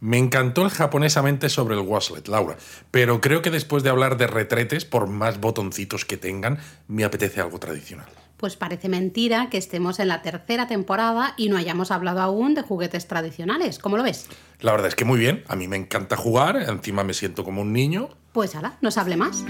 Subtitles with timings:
[0.00, 2.56] Me encantó el japonesamente sobre el Waslet, Laura,
[2.90, 7.40] pero creo que después de hablar de retretes, por más botoncitos que tengan, me apetece
[7.40, 8.06] algo tradicional.
[8.36, 12.62] Pues parece mentira que estemos en la tercera temporada y no hayamos hablado aún de
[12.62, 13.80] juguetes tradicionales.
[13.80, 14.28] ¿Cómo lo ves?
[14.60, 17.62] La verdad es que muy bien, a mí me encanta jugar, encima me siento como
[17.62, 18.10] un niño.
[18.32, 19.44] Pues ahora, nos hable más.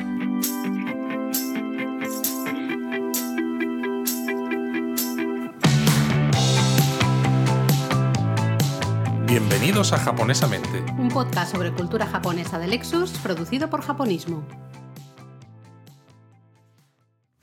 [9.28, 14.42] Bienvenidos a Japonesamente, Un podcast sobre cultura japonesa de Lexus, producido por Japonismo.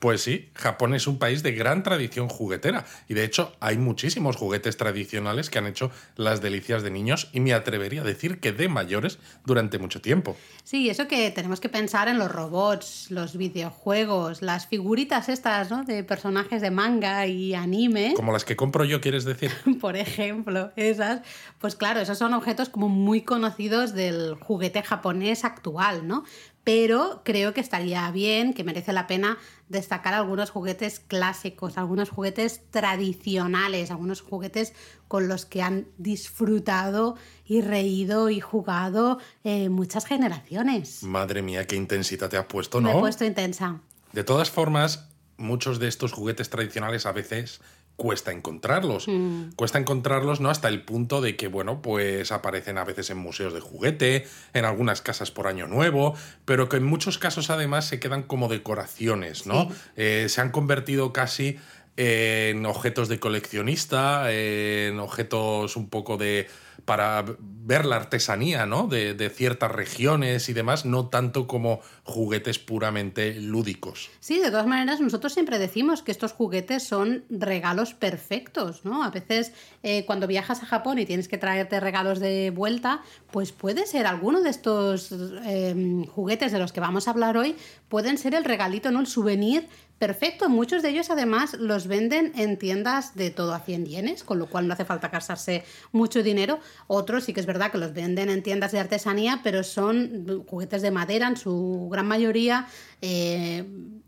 [0.06, 4.36] Pues sí, Japón es un país de gran tradición juguetera y de hecho hay muchísimos
[4.36, 8.52] juguetes tradicionales que han hecho las delicias de niños y me atrevería a decir que
[8.52, 10.36] de mayores durante mucho tiempo.
[10.62, 15.82] Sí, eso que tenemos que pensar en los robots, los videojuegos, las figuritas estas, ¿no?
[15.82, 18.14] De personajes de manga y anime.
[18.16, 19.50] Como las que compro yo, quieres decir.
[19.80, 21.22] Por ejemplo, esas.
[21.58, 26.22] Pues claro, esos son objetos como muy conocidos del juguete japonés actual, ¿no?
[26.66, 32.60] Pero creo que estaría bien, que merece la pena destacar algunos juguetes clásicos, algunos juguetes
[32.72, 34.72] tradicionales, algunos juguetes
[35.06, 41.04] con los que han disfrutado y reído y jugado eh, muchas generaciones.
[41.04, 42.90] Madre mía, qué intensidad te has puesto, ¿no?
[42.90, 43.80] Me he puesto intensa.
[44.12, 47.60] De todas formas, muchos de estos juguetes tradicionales a veces
[47.96, 49.08] cuesta encontrarlos.
[49.08, 49.52] Mm.
[49.56, 50.50] Cuesta encontrarlos, ¿no?
[50.50, 54.64] Hasta el punto de que, bueno, pues aparecen a veces en museos de juguete, en
[54.64, 59.46] algunas casas por año nuevo, pero que en muchos casos además se quedan como decoraciones,
[59.46, 59.70] ¿no?
[59.70, 59.76] Sí.
[59.96, 61.58] Eh, se han convertido casi
[61.96, 66.46] en objetos de coleccionista, en objetos un poco de
[66.86, 68.86] para ver la artesanía ¿no?
[68.86, 74.08] de, ciertas regiones y demás, no tanto como juguetes puramente lúdicos.
[74.20, 79.02] Sí, de todas maneras, nosotros siempre decimos que estos juguetes son regalos perfectos, ¿no?
[79.02, 79.52] A veces
[79.82, 83.02] eh, cuando viajas a Japón y tienes que traerte regalos de vuelta,
[83.32, 85.12] pues puede ser alguno de estos
[85.44, 87.56] eh, juguetes de los que vamos a hablar hoy,
[87.88, 89.00] pueden ser el regalito, ¿no?
[89.00, 90.48] El souvenir perfecto.
[90.48, 94.46] Muchos de ellos además los venden en tiendas de todo a 100 yenes, con lo
[94.46, 96.60] cual no hace falta gastarse mucho dinero.
[96.86, 100.82] Otros sí que es verdad que los venden en tiendas de artesanía, pero son juguetes
[100.82, 102.66] de madera en su gran mayoría.
[103.00, 103.64] Eh,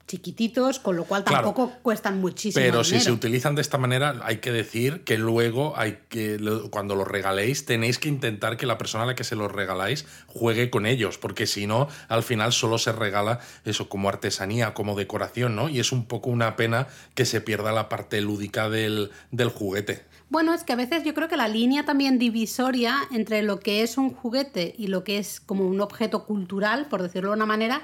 [0.09, 1.45] chiquititos, con lo cual Claro.
[1.45, 2.65] tampoco cuestan muchísimo.
[2.65, 6.39] Pero si se utilizan de esta manera, hay que decir que luego hay que
[6.71, 10.07] cuando los regaléis tenéis que intentar que la persona a la que se los regaláis
[10.27, 14.97] juegue con ellos, porque si no, al final solo se regala eso como artesanía, como
[14.97, 15.69] decoración, ¿no?
[15.69, 20.05] Y es un poco una pena que se pierda la parte lúdica del, del juguete.
[20.31, 23.83] Bueno, es que a veces yo creo que la línea también divisoria entre lo que
[23.83, 27.47] es un juguete y lo que es como un objeto cultural, por decirlo de una
[27.47, 27.83] manera,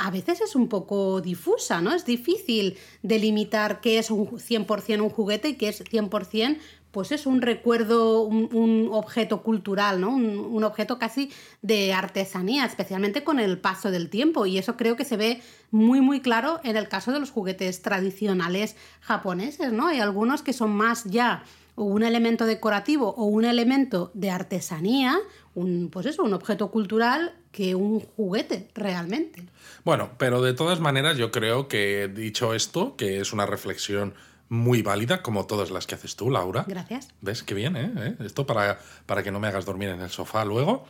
[0.00, 1.92] a veces es un poco difusa, ¿no?
[1.92, 6.58] Es difícil delimitar qué es un 100% un juguete y qué es 100%
[6.90, 10.10] pues es un recuerdo, un, objeto cultural, ¿no?
[10.10, 11.30] Un, un objeto casi
[11.62, 14.44] de artesanía, especialmente con el paso del tiempo.
[14.44, 15.40] Y eso creo que se ve
[15.70, 19.86] muy, muy claro en el caso de los juguetes tradicionales japoneses, ¿no?
[19.86, 21.44] Hay algunos que son más ya
[21.76, 25.18] un elemento decorativo o un elemento de artesanía,
[25.54, 29.46] un, pues eso, un objeto cultural que un juguete realmente.
[29.84, 34.14] Bueno, pero de todas maneras yo creo que dicho esto, que es una reflexión
[34.48, 36.64] muy válida, como todas las que haces tú, Laura.
[36.66, 37.08] Gracias.
[37.20, 37.92] ¿Ves qué bien, eh?
[37.96, 38.16] ¿Eh?
[38.20, 40.84] Esto para, para que no me hagas dormir en el sofá luego,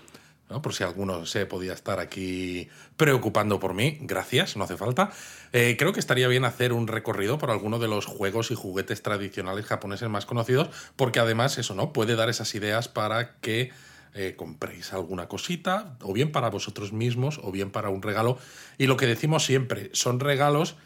[0.49, 0.63] ¿no?
[0.63, 3.99] por si alguno se podía estar aquí preocupando por mí.
[4.01, 5.11] Gracias, no hace falta.
[5.53, 9.03] Eh, creo que estaría bien hacer un recorrido por alguno de los juegos y juguetes
[9.03, 11.93] tradicionales japoneses más conocidos, porque además eso, ¿no?
[11.93, 13.73] Puede dar esas ideas para que
[14.13, 18.39] eh, compréis alguna cosita, o bien para vosotros mismos, o bien para un regalo.
[18.77, 20.77] Y lo que decimos siempre, son regalos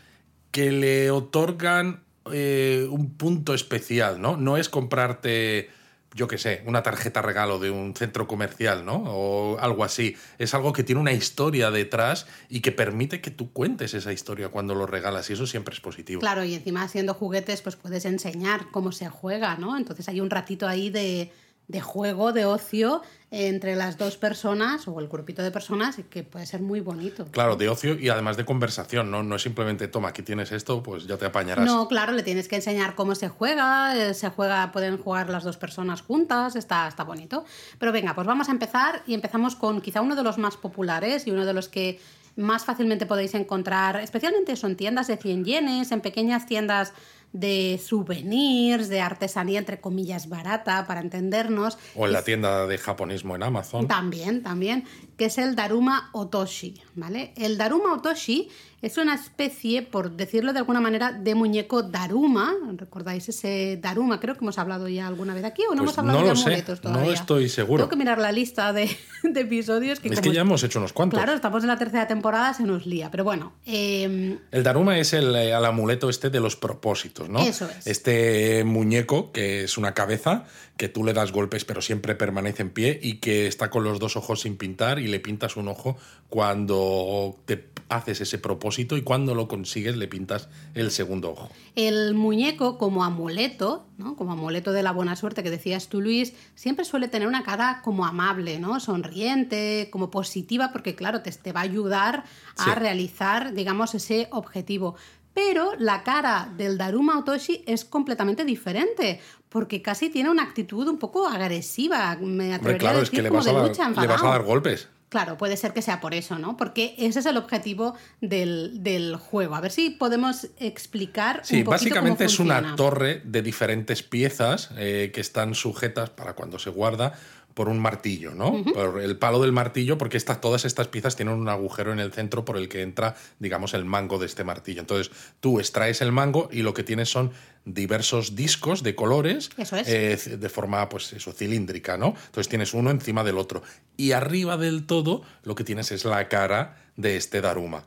[0.50, 4.36] que le otorgan eh, un punto especial, ¿no?
[4.36, 5.70] No es comprarte,
[6.14, 9.02] yo qué sé, una tarjeta regalo de un centro comercial, ¿no?
[9.06, 10.16] O algo así.
[10.38, 14.50] Es algo que tiene una historia detrás y que permite que tú cuentes esa historia
[14.50, 16.20] cuando lo regalas y eso siempre es positivo.
[16.20, 19.76] Claro, y encima siendo juguetes, pues puedes enseñar cómo se juega, ¿no?
[19.78, 21.32] Entonces hay un ratito ahí de,
[21.68, 26.46] de juego, de ocio entre las dos personas o el grupito de personas que puede
[26.46, 27.24] ser muy bonito.
[27.32, 29.22] Claro, de ocio y además de conversación, ¿no?
[29.22, 31.66] No es simplemente, toma, aquí tienes esto, pues ya te apañarás.
[31.66, 35.42] No, claro, le tienes que enseñar cómo se juega, eh, se juega, pueden jugar las
[35.42, 37.44] dos personas juntas, está, está bonito.
[37.78, 41.26] Pero venga, pues vamos a empezar y empezamos con quizá uno de los más populares
[41.26, 41.98] y uno de los que
[42.36, 46.92] más fácilmente podéis encontrar, especialmente son tiendas de 100 yenes, en pequeñas tiendas
[47.34, 51.76] de souvenirs, de artesanía entre comillas barata, para entendernos.
[51.96, 53.88] O en la tienda de japonismo en Amazon.
[53.88, 54.84] También, también,
[55.18, 57.34] que es el Daruma Otoshi, ¿vale?
[57.36, 58.48] El Daruma Otoshi
[58.84, 62.52] es una especie, por decirlo de alguna manera, de muñeco Daruma.
[62.76, 64.20] ¿Recordáis ese Daruma?
[64.20, 66.36] Creo que hemos hablado ya alguna vez aquí o no Pues hemos hablado no de
[66.36, 67.06] sé, amuletos todavía.
[67.06, 67.82] no estoy seguro.
[67.82, 70.00] Tengo que mirar la lista de, de episodios.
[70.00, 71.18] Que Es como que ya hemos hecho unos cuantos.
[71.18, 73.10] Claro, estamos en la tercera temporada, se nos lía.
[73.10, 77.38] Pero bueno, eh, El Daruma es el, eh, el amuleto este de los propósitos, ¿no?
[77.40, 77.86] Eso es.
[77.86, 80.44] Este muñeco que es una cabeza
[80.76, 83.98] que tú le das golpes pero siempre permanece en pie y que está con los
[83.98, 85.96] dos ojos sin pintar y le pintas un ojo
[86.28, 87.56] cuando te
[87.88, 91.50] haces ese propósito y cuando lo consigues le pintas el segundo ojo.
[91.76, 94.16] El muñeco como amuleto, ¿no?
[94.16, 97.80] como amuleto de la buena suerte que decías tú, Luis, siempre suele tener una cara
[97.82, 98.80] como amable, ¿no?
[98.80, 102.24] sonriente, como positiva, porque claro, te, te va a ayudar
[102.56, 102.70] a Sí.
[102.74, 104.96] realizar, digamos, ese objetivo.
[105.34, 110.98] Pero la cara del Daruma Otoshi es completamente diferente, porque casi tiene una actitud un
[110.98, 112.16] poco agresiva.
[112.20, 113.88] Me atrevería Hombre, claro, a es decir que le como vas, a de dar, lucha,
[113.88, 114.30] le vas a enfadado.
[114.32, 114.88] dar golpes.
[115.14, 116.56] Claro, puede ser que sea por eso, ¿no?
[116.56, 119.54] Porque ese es el objetivo del, del juego.
[119.54, 124.70] A ver si podemos explicar Sí, un básicamente cómo es una torre de diferentes piezas
[124.76, 127.12] eh, que están sujetas para cuando se guarda
[127.54, 128.64] por un martillo, ¿no?
[128.64, 132.12] Por el palo del martillo, porque estas, todas estas piezas tienen un agujero en el
[132.12, 134.80] centro por el que entra, digamos, el mango de este martillo.
[134.80, 137.30] Entonces, tú extraes el mango y lo que tienes son
[137.64, 139.88] diversos discos de colores Eso es.
[139.88, 142.08] eh, de forma, pues eso, cilíndrica, ¿no?
[142.26, 143.62] Entonces tienes uno encima del otro.
[143.96, 147.86] Y arriba del todo, lo que tienes es la cara de este Daruma.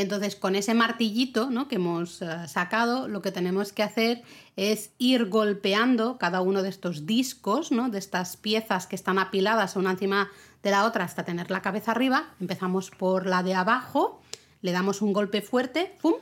[0.00, 1.66] Entonces, con ese martillito ¿no?
[1.68, 4.22] que hemos eh, sacado, lo que tenemos que hacer
[4.56, 7.88] es ir golpeando cada uno de estos discos, ¿no?
[7.88, 10.28] de estas piezas que están apiladas una encima
[10.62, 12.28] de la otra hasta tener la cabeza arriba.
[12.40, 14.20] Empezamos por la de abajo,
[14.62, 16.14] le damos un golpe fuerte, ¡pum!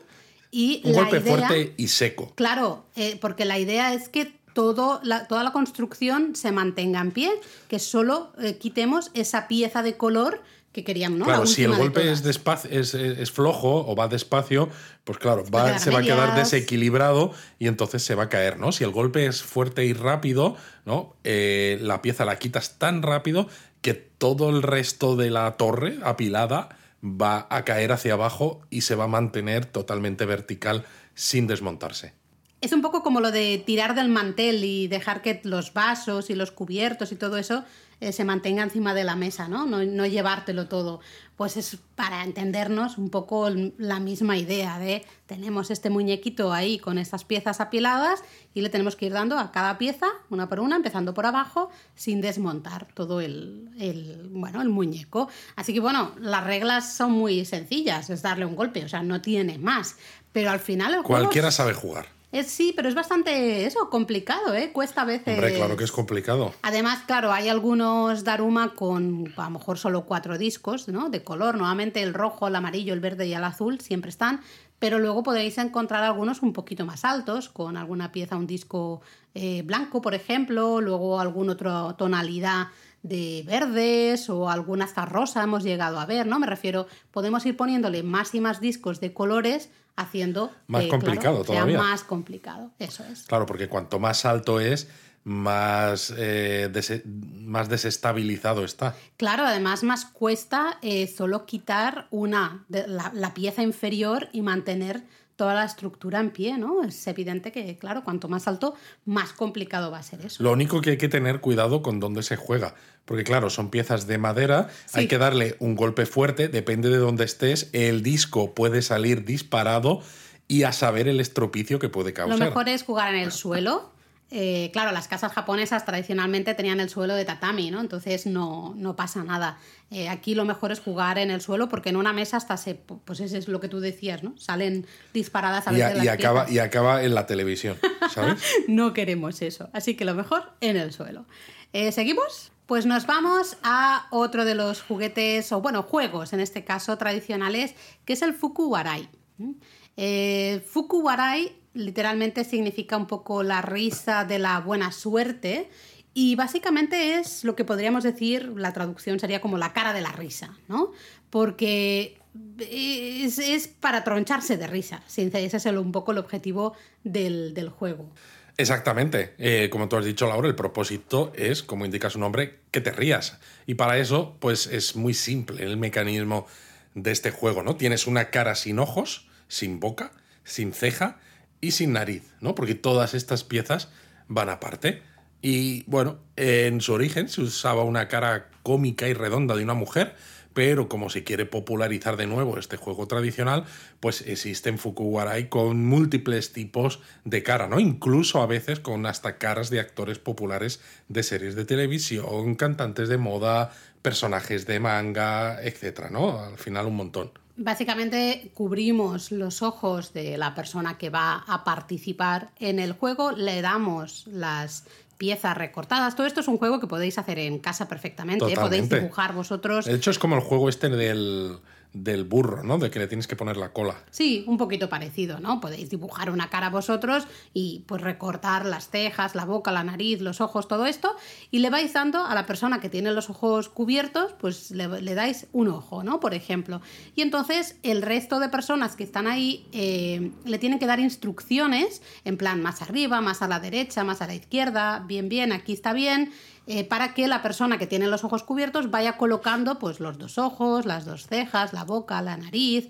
[0.50, 2.32] Y Un la golpe idea- fuerte y seco.
[2.34, 7.11] Claro, eh, porque la idea es que todo la- toda la construcción se mantenga en
[7.11, 7.31] pie,
[7.69, 10.40] que solo eh, quitemos esa pieza de color
[10.76, 11.25] que queríamos, ¿no?
[11.25, 14.69] La Claro, si el golpe es, despacio, es, es- es flojo o va despacio,
[15.05, 18.70] pues claro, va- se va a quedar desequilibrado y entonces se va a caer, ¿no?
[18.73, 21.17] Si el golpe es fuerte y rápido, ¿no?
[21.25, 23.49] Eh, la pieza la quitas tan rápido
[23.81, 26.69] que todo el resto de la torre apilada
[27.02, 30.84] va a caer hacia abajo y se va a mantener totalmente vertical
[31.14, 32.12] sin desmontarse.
[32.61, 36.34] Es un poco como lo de tirar del mantel y dejar que los vasos y
[36.34, 37.64] los cubiertos y todo eso
[38.00, 39.64] eh, se mantenga encima de la mesa, ¿no?
[39.64, 39.82] ¿no?
[39.82, 41.00] no llevártelo todo.
[41.37, 43.48] Pues es para entendernos un poco
[43.78, 48.22] la misma idea de tenemos este muñequito ahí con estas piezas apiladas
[48.52, 51.70] y le tenemos que ir dando a cada pieza, una por una, empezando por abajo,
[51.94, 55.28] sin desmontar todo el, el, bueno, el muñeco.
[55.56, 59.22] Así que bueno, las reglas son muy sencillas, es darle un golpe, o sea, no
[59.22, 59.96] tiene más.
[60.32, 62.15] Pero al final el Cualquiera sabe jugar.
[62.38, 64.70] Es, sí, pero es bastante eso, complicado, ¿eh?
[64.72, 65.34] Cuesta a veces.
[65.34, 66.54] Hombre, claro que es complicado.
[66.62, 71.08] Además, claro, hay algunos Daruma con a lo mejor solo cuatro discos, ¿no?
[71.08, 71.56] De color.
[71.56, 74.40] Nuevamente el rojo, el amarillo, el verde y el azul siempre están.
[74.78, 79.00] Pero luego podréis encontrar algunos un poquito más altos, con alguna pieza, un disco
[79.34, 82.68] eh, blanco, por ejemplo, luego alguna otra tonalidad
[83.08, 86.38] de verdes o alguna hasta rosa hemos llegado a ver, ¿no?
[86.38, 91.37] Me refiero, podemos ir poniéndole más y más discos de colores haciendo Más claro, complicado
[91.44, 91.79] sea todavía.
[91.79, 93.23] más complicado, eso es.
[93.23, 94.88] Claro, porque cuanto más alto es,
[95.25, 98.94] más, eh, dese- más desestabilizado está.
[99.17, 105.03] Claro, además más cuesta eh, solo quitar una, de la, la pieza inferior y mantener
[105.36, 106.82] toda la estructura en pie, ¿no?
[106.82, 108.74] Es evidente que, claro, cuanto más alto,
[109.04, 110.42] más complicado va a ser eso.
[110.42, 112.74] Lo único que hay que tener cuidado con dónde se juega,
[113.04, 115.00] porque claro, son piezas de madera, Sí.
[115.00, 120.00] hay que darle un golpe fuerte, depende de dónde estés, el disco puede salir disparado
[120.48, 122.38] y a saber el estropicio que puede Lo causar.
[122.38, 123.90] mejor es jugar en el suelo.
[124.30, 127.80] Eh, claro, las casas japonesas tradicionalmente tenían el suelo de tatami, ¿no?
[127.80, 129.58] Entonces no, no pasa nada.
[129.92, 132.74] Eh, aquí lo mejor es jugar en el suelo porque en una mesa hasta se,
[132.74, 134.36] pues eso es lo que tú decías, ¿no?
[134.36, 136.56] Salen disparadas a y, veces las y acaba, piezas.
[136.56, 137.78] y acaba en la televisión,
[138.10, 138.42] ¿sabes?
[138.68, 139.68] No queremos eso.
[139.72, 141.24] Así que lo mejor en el suelo.
[141.72, 142.50] Eh, ¿Seguimos?
[142.66, 147.76] Pues nos vamos a otro de los juguetes, o bueno, juegos en este caso tradicionales,
[148.04, 149.08] que es el Fukuwarai.
[149.38, 149.52] ¿Mm?
[149.96, 155.68] Eh, Fukuwarai literalmente significa un poco la risa de la buena suerte.
[156.14, 160.12] Y básicamente es lo que podríamos decir, la traducción sería como la cara de la
[160.12, 160.92] risa, ¿no?
[161.30, 162.18] Porque
[162.58, 165.02] es, para troncharse de risa.
[165.14, 168.10] Ese es el- un poco el objetivo del, del juego.
[168.56, 169.34] Exactamente.
[169.38, 172.90] Eh, como tú has dicho, Laura, el propósito es, como indica su nombre, que te
[172.92, 173.38] rías.
[173.66, 176.46] Y para eso, pues es muy simple el mecanismo
[176.94, 177.76] de este juego, ¿no?
[177.76, 180.12] Tienes una cara sin ojos, sin boca,
[180.44, 181.18] sin ceja
[181.60, 182.55] y sin nariz, ¿no?
[182.55, 183.89] Porque todas estas piezas
[184.29, 185.03] van aparte.
[185.43, 190.15] Y bueno, en su origen se usaba una cara cómica y redonda de una mujer,
[190.55, 193.65] pero como se quiere popularizar de nuevo este juego tradicional,
[194.01, 197.79] pues existen Fukuwarai con múltiples tipos de cara, ¿no?
[197.79, 203.19] Incluso a veces con hasta caras de actores populares de series de televisión, cantantes de
[203.19, 203.70] moda,
[204.01, 206.41] personajes de manga, etcétera, ¿no?
[206.41, 207.45] Al final un montón.
[207.56, 213.63] Básicamente cubrimos los ojos de la persona que va a participar en el juego, le
[213.63, 214.84] damos las
[215.17, 216.17] piezas recortadas.
[216.17, 218.53] Todo esto es un juego que podéis hacer en casa perfectamente.
[218.53, 218.56] ¿eh?
[218.56, 219.86] Podéis dibujar vosotros.
[219.86, 221.58] De hecho, es como el juego este del
[222.03, 222.79] del burro, ¿no?
[222.79, 223.96] De que le tienes que poner la cola.
[224.10, 225.60] Sí, un poquito parecido, ¿no?
[225.60, 230.41] Podéis dibujar una cara vosotros y pues recortar las cejas, la boca, la nariz, los
[230.41, 231.17] ojos, todo esto,
[231.50, 235.46] y le vais dando a la persona que tiene los ojos cubiertos, pues le, dais
[235.53, 236.20] un ojo, ¿no?
[236.20, 236.82] Por ejemplo.
[237.15, 242.03] Y entonces el resto de personas que están ahí eh, le tienen que dar instrucciones,
[242.24, 245.72] en plan más arriba, más a la derecha, más a la izquierda, bien, bien, aquí
[245.72, 246.32] está bien
[246.67, 250.39] eh, para que la persona que tiene los ojos cubiertos vaya colocando pues, los dos
[250.39, 252.89] ojos, las dos cejas, la boca, la nariz.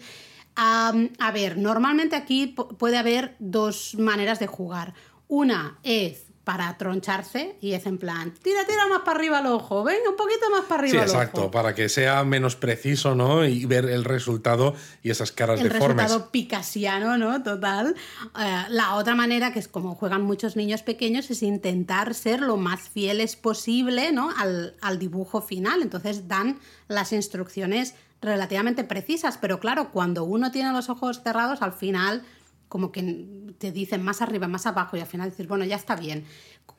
[0.57, 4.95] a ver, normalmente aquí puede haber dos maneras de jugar.
[5.29, 9.83] Una es para troncharse y es en plan, tira, tira más para arriba el ojo,
[9.83, 13.45] venga, un poquito más para arriba sí, exacto, para que sea menos preciso, ¿no?
[13.45, 14.73] Y ver el resultado
[15.03, 15.91] y esas caras el deformes.
[15.91, 17.43] El resultado picasiano, ¿no?
[17.43, 17.97] Total.
[18.39, 22.57] Eh, la otra manera, que es como juegan muchos niños pequeños, es intentar ser lo
[22.57, 24.31] más fieles posible, ¿no?
[24.39, 25.83] Al, al dibujo final.
[25.83, 31.73] Entonces dan las instrucciones relativamente precisas, pero claro, cuando uno tiene los ojos cerrados, al
[31.73, 32.23] final
[32.69, 33.27] como que
[33.59, 36.25] te dicen más arriba, más abajo y al final dices, bueno, ya está bien.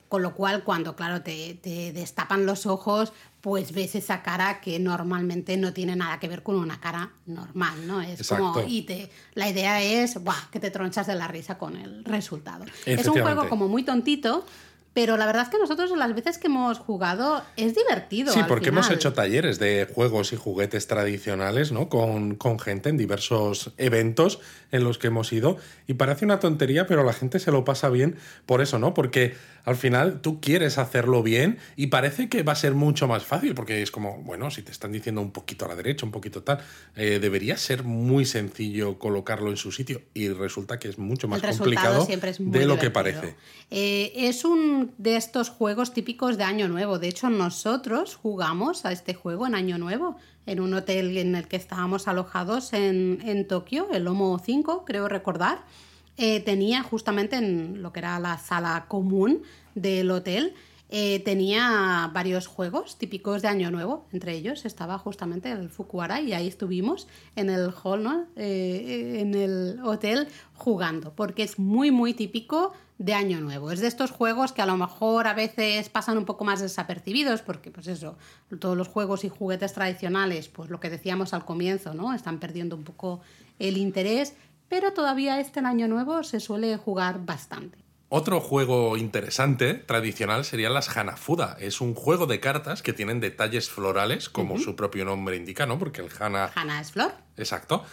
[0.10, 1.60] Con lo cual, cuando, claro, te,
[1.94, 6.56] destapan los ojos, pues ves esa cara que normalmente no tiene nada que ver con
[6.56, 8.01] una cara normal, ¿no?
[8.01, 10.50] Es como, y te, la idea es, ¡buah!
[10.50, 12.63] que te tronchas de la risa con el resultado.
[12.86, 14.46] Es un juego como muy tontito,
[14.98, 18.34] pero la verdad es que nosotros las veces que hemos jugado es divertido.
[18.34, 21.88] Sí, porque hemos hecho talleres de juegos y juguetes tradicionales, ¿no?
[21.88, 24.39] Con, con, gente en diversos eventos
[24.72, 25.58] en los que hemos ido.
[25.86, 28.16] Y parece una tontería, pero la gente se lo pasa bien
[28.48, 28.96] por eso, ¿no?
[28.96, 29.36] Porque
[29.67, 33.53] al final tú quieres hacerlo bien y parece que va a ser mucho más fácil,
[33.53, 36.41] porque es como, bueno, si te están diciendo un poquito a la derecha, un poquito
[36.41, 36.59] tal,
[36.95, 41.41] eh, debería ser muy sencillo colocarlo en su sitio y resulta que es mucho más
[41.41, 42.07] complicado
[42.39, 43.36] de lo que parece.
[43.69, 46.97] Eh, es un de estos juegos típicos de Año Nuevo.
[46.97, 51.50] De hecho, nosotros jugamos a este juego en Año Nuevo en un hotel en el
[51.50, 55.65] que estábamos alojados en, en Tokio, el Lomo 5, creo recordar.
[56.17, 59.43] Eh, tenía justamente en lo que era la sala común
[59.75, 60.55] del hotel,
[60.89, 64.05] eh, tenía varios juegos típicos de Año Nuevo.
[64.13, 68.25] Entre ellos estaba justamente el Fukuara y ahí estuvimos en el hall, ¿no?
[68.38, 73.69] Eh, en el hotel jugando, porque es muy, muy típico de Año Nuevo.
[73.71, 77.41] Es de estos juegos que a lo mejor a veces pasan un poco más desapercibidos,
[77.41, 78.17] porque pues eso,
[78.59, 82.13] todos los juegos y juguetes tradicionales, pues lo que decíamos al comienzo, ¿no?
[82.13, 83.19] Están perdiendo un poco
[83.59, 84.36] el interés
[84.69, 87.77] pero todavía este en Año Nuevo se suele jugar bastante.
[88.09, 91.57] Otro juego interesante, tradicional, sería las Hanafuda.
[91.59, 95.77] Es un juego de cartas que tienen detalles florales, como su propio nombre indica, ¿no?
[95.77, 96.50] Porque el Hana...
[96.55, 97.12] Hana es flor.
[97.36, 97.83] Exacto.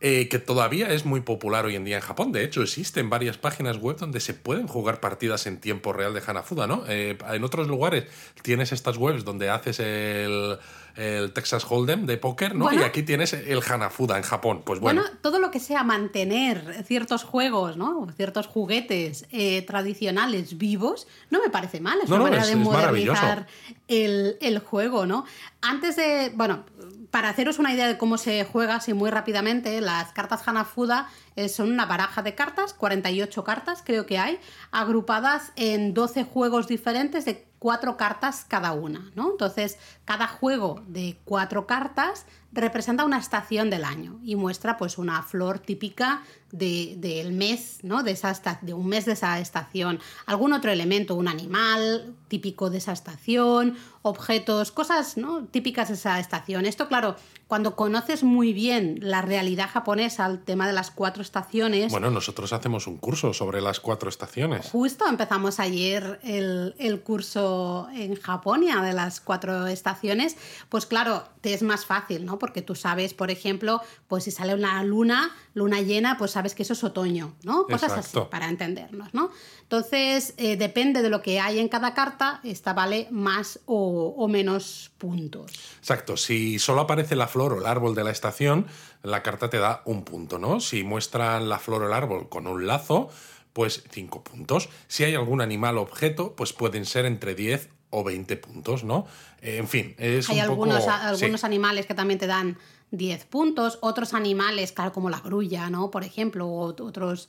[0.00, 2.30] Eh, que todavía es muy popular hoy en día en Japón.
[2.30, 6.22] De hecho, existen varias páginas web donde se pueden jugar partidas en tiempo real de
[6.26, 6.84] Hanafuda, ¿no?
[6.88, 8.04] Eh, en otros lugares
[8.42, 10.58] tienes estas webs donde haces el
[10.96, 12.72] el Texas Hold'em de póker, ¿no?
[12.72, 14.62] y aquí tienes el Hanafuda en Japón.
[14.64, 15.02] Pues bueno.
[15.02, 15.16] bueno.
[15.20, 18.06] todo lo que sea mantener ciertos juegos, ¿no?
[18.16, 21.98] Ciertos juguetes eh, tradicionales vivos, no me parece mal.
[22.02, 23.46] Es una manera de modernizar
[23.88, 25.24] el, el, juego, ¿no?
[25.62, 26.30] Antes de.
[26.34, 26.64] Bueno,
[27.10, 31.48] para haceros una idea de cómo se juega así muy rápidamente, las cartas Hanafuda eh,
[31.48, 34.38] son una baraja de cartas, 48 cartas creo que hay,
[34.70, 39.30] agrupadas en 12 juegos diferentes de cuatro cartas cada una, ¿no?
[39.30, 45.22] Entonces, cada juego de cuatro cartas representa una estación del año y muestra pues una
[45.22, 46.22] flor típica
[46.54, 48.02] del mes, ¿no?
[48.02, 49.98] De, esa de un mes de esa estación.
[50.26, 55.44] Algún otro elemento, un animal típico de esa estación, objetos, cosas ¿no?
[55.46, 56.66] típicas de esa estación.
[56.66, 61.90] Esto, claro, cuando conoces muy bien la realidad japonesa, el tema de las cuatro estaciones.
[61.90, 64.68] Bueno, nosotros hacemos un curso sobre las cuatro estaciones.
[64.70, 70.36] Justo empezamos ayer el, el curso en Japonia de las cuatro estaciones.
[70.68, 72.38] Pues claro, te es más fácil, ¿no?
[72.38, 76.64] Porque tú sabes, por ejemplo, pues si sale una luna, luna llena, pues sabes que
[76.64, 77.64] eso es otoño, ¿no?
[77.66, 79.30] Cosas así, para entendernos, ¿no?
[79.62, 84.90] Entonces, eh, depende de lo que hay en cada carta, esta vale más o, menos
[84.98, 85.52] puntos.
[85.78, 88.66] Exacto, si solo aparece la flor o el árbol de la estación,
[89.02, 90.60] la carta te da un punto, ¿no?
[90.60, 93.08] Si muestran la flor o el árbol con un lazo,
[93.52, 94.68] pues cinco puntos.
[94.88, 99.06] Si hay algún animal o objeto, pues pueden ser entre 10 o 20 puntos, ¿no?
[99.40, 100.90] Eh, en fin, es Hay un algunos, poco...
[100.90, 101.46] algunos sí.
[101.46, 102.58] animales que también te dan
[102.96, 105.90] 10 puntos, otros animales, claro, como la grulla, ¿no?
[105.90, 107.28] Por ejemplo, o ot- otras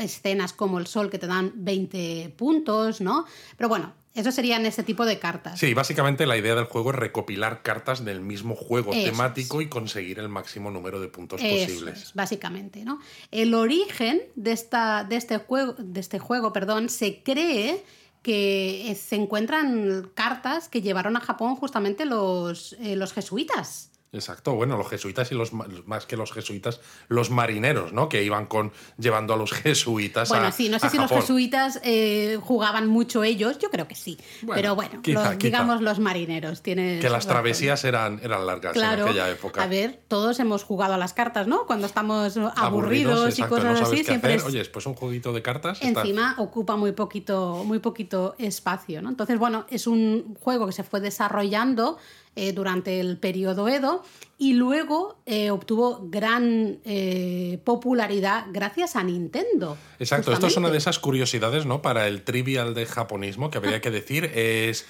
[0.00, 3.24] escenas como el sol que te dan 20 puntos, ¿no?
[3.56, 5.58] Pero bueno, eso serían ese tipo de cartas.
[5.58, 9.68] Sí, básicamente la idea del juego es recopilar cartas del mismo juego Eso temático y
[9.68, 12.02] conseguir el máximo número de puntos Eso posibles.
[12.02, 13.00] es, básicamente, ¿no?
[13.32, 17.84] El origen de, esta, de, este juego, de este juego, perdón, se cree
[18.22, 23.90] que eh, se encuentran cartas que llevaron a Japón justamente los, eh, los jesuitas.
[24.14, 28.08] Exacto, bueno, los jesuitas y los más que los jesuitas, los marineros, ¿no?
[28.08, 31.80] Que iban con llevando a los jesuitas Bueno, a sí, no sé si los jesuitas
[31.82, 34.16] eh, jugaban mucho ellos, yo creo que sí.
[34.42, 35.46] Bueno, Pero bueno, quizá, los- quizá.
[35.48, 36.62] digamos los marineros.
[36.62, 39.62] Tienes Que las travesías eran, eran largas Claro, en aquella época.
[39.62, 41.66] a ver, todos hemos jugado a las cartas, ¿no?
[41.66, 45.42] Cuando estamos aburridos, y exacto, cosas no así, siempre es- Oye, pues un jueguito de
[45.42, 45.82] cartas.
[45.82, 49.02] encima ocupa muy poquito, muy poquito espacio.
[49.02, 49.08] ¿no?
[49.08, 51.98] Entonces, bueno, es un juego que se fue desarrollando
[52.36, 54.04] eh, durante el periodo Edo
[54.38, 59.78] y luego eh, obtuvo gran eh, popularidad gracias a Nintendo.
[59.98, 61.82] Exacto, esto es una de esas curiosidades, ¿no?
[61.82, 64.86] Para el trivial de japonismo que habría que decir es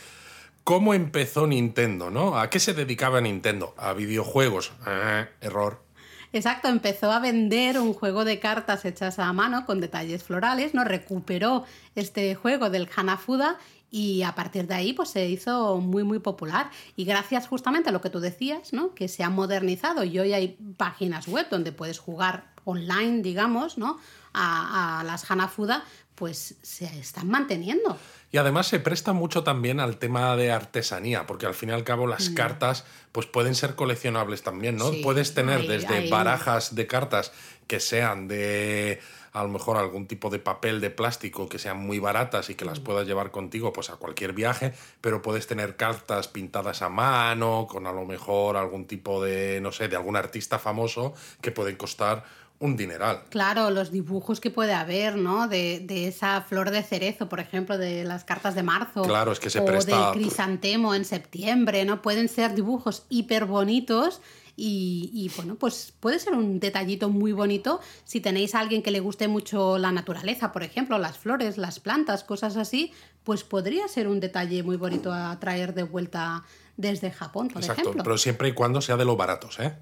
[0.64, 2.38] cómo empezó Nintendo, ¿no?
[2.38, 3.74] ¿A qué se dedicaba Nintendo?
[3.76, 4.72] A videojuegos.
[4.86, 5.84] Eh, error.
[6.32, 10.82] Exacto, empezó a vender un juego de cartas hechas a mano con detalles florales, ¿no?
[10.82, 13.56] Recuperó este juego del Hanafuda
[13.94, 17.92] y a partir de ahí pues se hizo muy muy popular y gracias justamente a
[17.92, 18.92] lo que tú decías, ¿no?
[18.92, 24.00] Que se ha modernizado y hoy hay páginas web donde puedes jugar online, digamos, ¿no?
[24.32, 25.84] A, a las Hanafuda,
[26.16, 27.96] pues se están manteniendo.
[28.32, 31.84] Y además se presta mucho también al tema de artesanía, porque al fin y al
[31.84, 34.90] cabo las cartas pues pueden ser coleccionables también, ¿no?
[34.90, 34.94] Mm.
[34.94, 37.30] Sí, Puedes tener desde barajas de cartas
[37.68, 39.00] que sean de
[39.34, 42.64] a lo mejor algún tipo de papel de plástico que sean muy baratas y que
[42.64, 42.68] Mm.
[42.68, 47.66] las puedas llevar contigo pues a cualquier viaje, pero puedes tener cartas pintadas a mano
[47.68, 51.76] con a lo mejor algún tipo de no sé, de algún artista famoso que pueden
[51.76, 52.24] costar
[52.60, 53.24] un dineral.
[53.30, 55.48] Claro, los dibujos que puede haber, ¿no?
[55.48, 59.02] De, de esa flor de cerezo, por ejemplo, de las cartas de marzo.
[59.02, 62.00] Claro, es que se o presta- del crisantemo en septiembre, ¿no?
[62.00, 64.22] Pueden ser dibujos hiper bonitos
[64.56, 68.90] y, y, bueno, pues puede ser un detallito muy bonito si tenéis a alguien que
[68.90, 72.92] le guste mucho la naturaleza, por ejemplo, las flores, las plantas, cosas así,
[73.24, 76.44] pues podría ser un detalle muy bonito a traer de vuelta
[76.76, 78.02] desde Japón, por Exacto, ejemplo.
[78.04, 79.74] pero siempre y cuando sea de los baratos, ¿eh?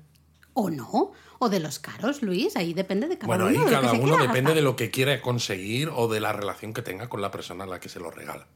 [0.54, 3.50] O no, o de los caros, Luis, ahí depende de cada Bueno, uno.
[3.52, 4.54] ahí lo que cada uno depende gastar.
[4.54, 7.66] de lo que quiera conseguir o de la relación que tenga con la persona a
[7.66, 8.46] la que se lo regala.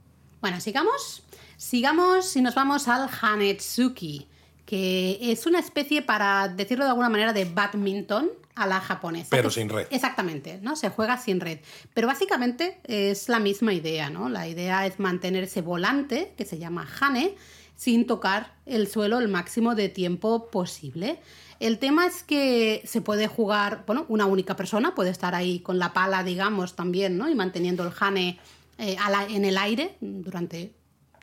[0.42, 1.22] Bueno, sigamos.
[1.56, 4.28] Sigamos y nos vamos al Hanetsuki,
[4.66, 9.28] que es una especie, para decirlo de alguna manera, de badminton a la japonesa.
[9.30, 9.86] Pero sin red.
[9.90, 10.76] Exactamente, ¿no?
[10.76, 11.60] Se juega sin red.
[11.94, 14.28] Pero básicamente es la misma idea, ¿no?
[14.28, 17.34] La idea es mantener ese volante, que se llama Hane,
[17.76, 21.20] sin tocar el suelo el máximo de tiempo posible.
[21.60, 25.78] El tema es que se puede jugar, bueno, una única persona puede estar ahí con
[25.78, 27.28] la pala, digamos, también, ¿no?
[27.28, 28.38] Y manteniendo el Hane
[28.78, 30.72] eh, la- en el aire durante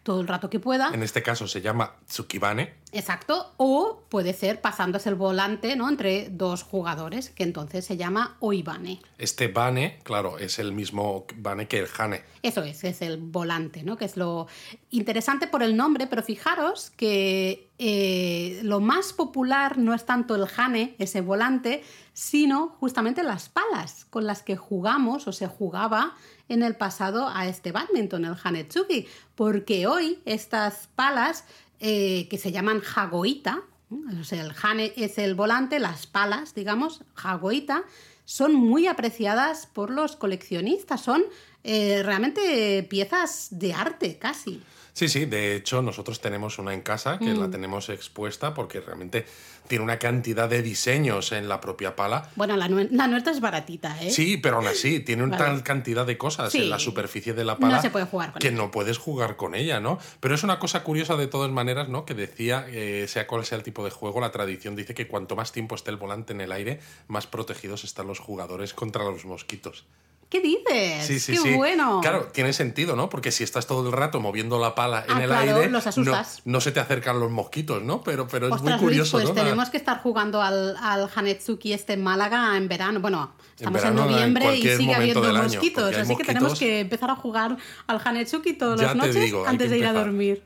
[0.03, 0.91] todo el rato que pueda.
[0.93, 2.75] En este caso se llama Tsukibane.
[2.91, 3.53] Exacto.
[3.57, 5.89] O puede ser pasándose el volante ¿no?
[5.89, 9.01] entre dos jugadores, que entonces se llama Oibane.
[9.17, 12.23] Este Bane, claro, es el mismo Bane que el Hane.
[12.43, 13.97] Eso es, es el volante, ¿no?
[13.97, 14.47] Que es lo
[14.91, 20.47] interesante por el nombre, pero fijaros que eh, lo más popular no es tanto el
[20.55, 26.15] Hane, ese volante, sino justamente las palas con las que jugamos o se jugaba
[26.47, 31.43] en el pasado a este badminton, el Hanetsuki, porque hoy estas palas
[31.81, 34.21] eh, que se llaman Hagoita, ¿no?
[34.21, 37.83] o sea, el Hane es el volante, las palas, digamos, Hagoita,
[38.23, 41.25] son muy apreciadas por los coleccionistas, son
[41.65, 44.63] eh, realmente piezas de arte casi.
[44.95, 47.39] Sí, sí, de hecho nosotros tenemos una en casa que Mm.
[47.39, 49.25] la tenemos expuesta porque realmente
[49.67, 52.29] tiene una cantidad de diseños en la propia pala.
[52.35, 54.11] Bueno, la, nue- la nuestra es baratita, ¿eh?
[54.11, 55.49] Sí, pero aún así, tiene una Vale.
[55.51, 56.59] tal cantidad de cosas Sí.
[56.63, 58.57] en la superficie de la No pala se puede jugar con que ella.
[58.57, 59.97] no puedes jugar con ella, ¿no?
[60.19, 62.05] Pero es una cosa curiosa de todas maneras, ¿no?
[62.05, 65.35] Que decía, eh, sea cual sea el tipo de juego, la tradición dice que cuanto
[65.35, 69.25] más tiempo esté el volante en el aire, más protegidos están los jugadores contra los
[69.25, 69.85] mosquitos.
[70.33, 71.05] ¿Qué dices?
[71.05, 71.53] Sí, sí, ¡Qué sí.
[71.53, 71.99] bueno!
[72.01, 73.07] Claro, tiene sentido, ¿no?
[73.07, 75.83] Porque si estás todo el rato moviendo la pala en Ah, el claro, aire, los
[75.85, 76.41] no, asustas.
[76.45, 78.01] no se te acercan los mosquitos, ¿no?
[78.01, 81.71] Pero, pero es Ostras, muy curioso, Luis, pues tenemos que estar jugando al, al Hanetsuki
[81.73, 82.99] este en Málaga en verano.
[82.99, 85.95] Bueno, estamos en, verano, en noviembre y sigue habiendo año, mosquitos.
[85.95, 89.69] Así que tenemos que empezar a jugar al Hanetsuki todas Ya las noches digo, antes
[89.69, 90.43] de ir a dormir.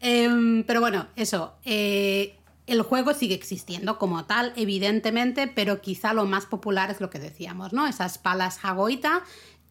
[0.00, 1.52] Em, pero bueno, eso.
[1.66, 2.38] eh,
[2.72, 7.18] el juego sigue existiendo como tal, evidentemente, pero quizá lo más popular es lo que
[7.18, 7.86] decíamos, ¿no?
[7.86, 9.22] Esas palas Hagoita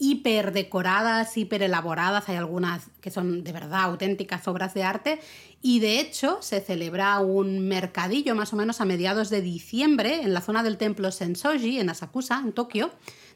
[0.04, 5.20] hiper decoradas, hiper elaboradas, hay algunas que son de verdad auténticas obras de arte
[5.62, 10.34] y de hecho se celebra un mercadillo más o menos a mediados de diciembre en
[10.34, 12.90] la zona del templo Sensoji, en Asakusa, en Tokio,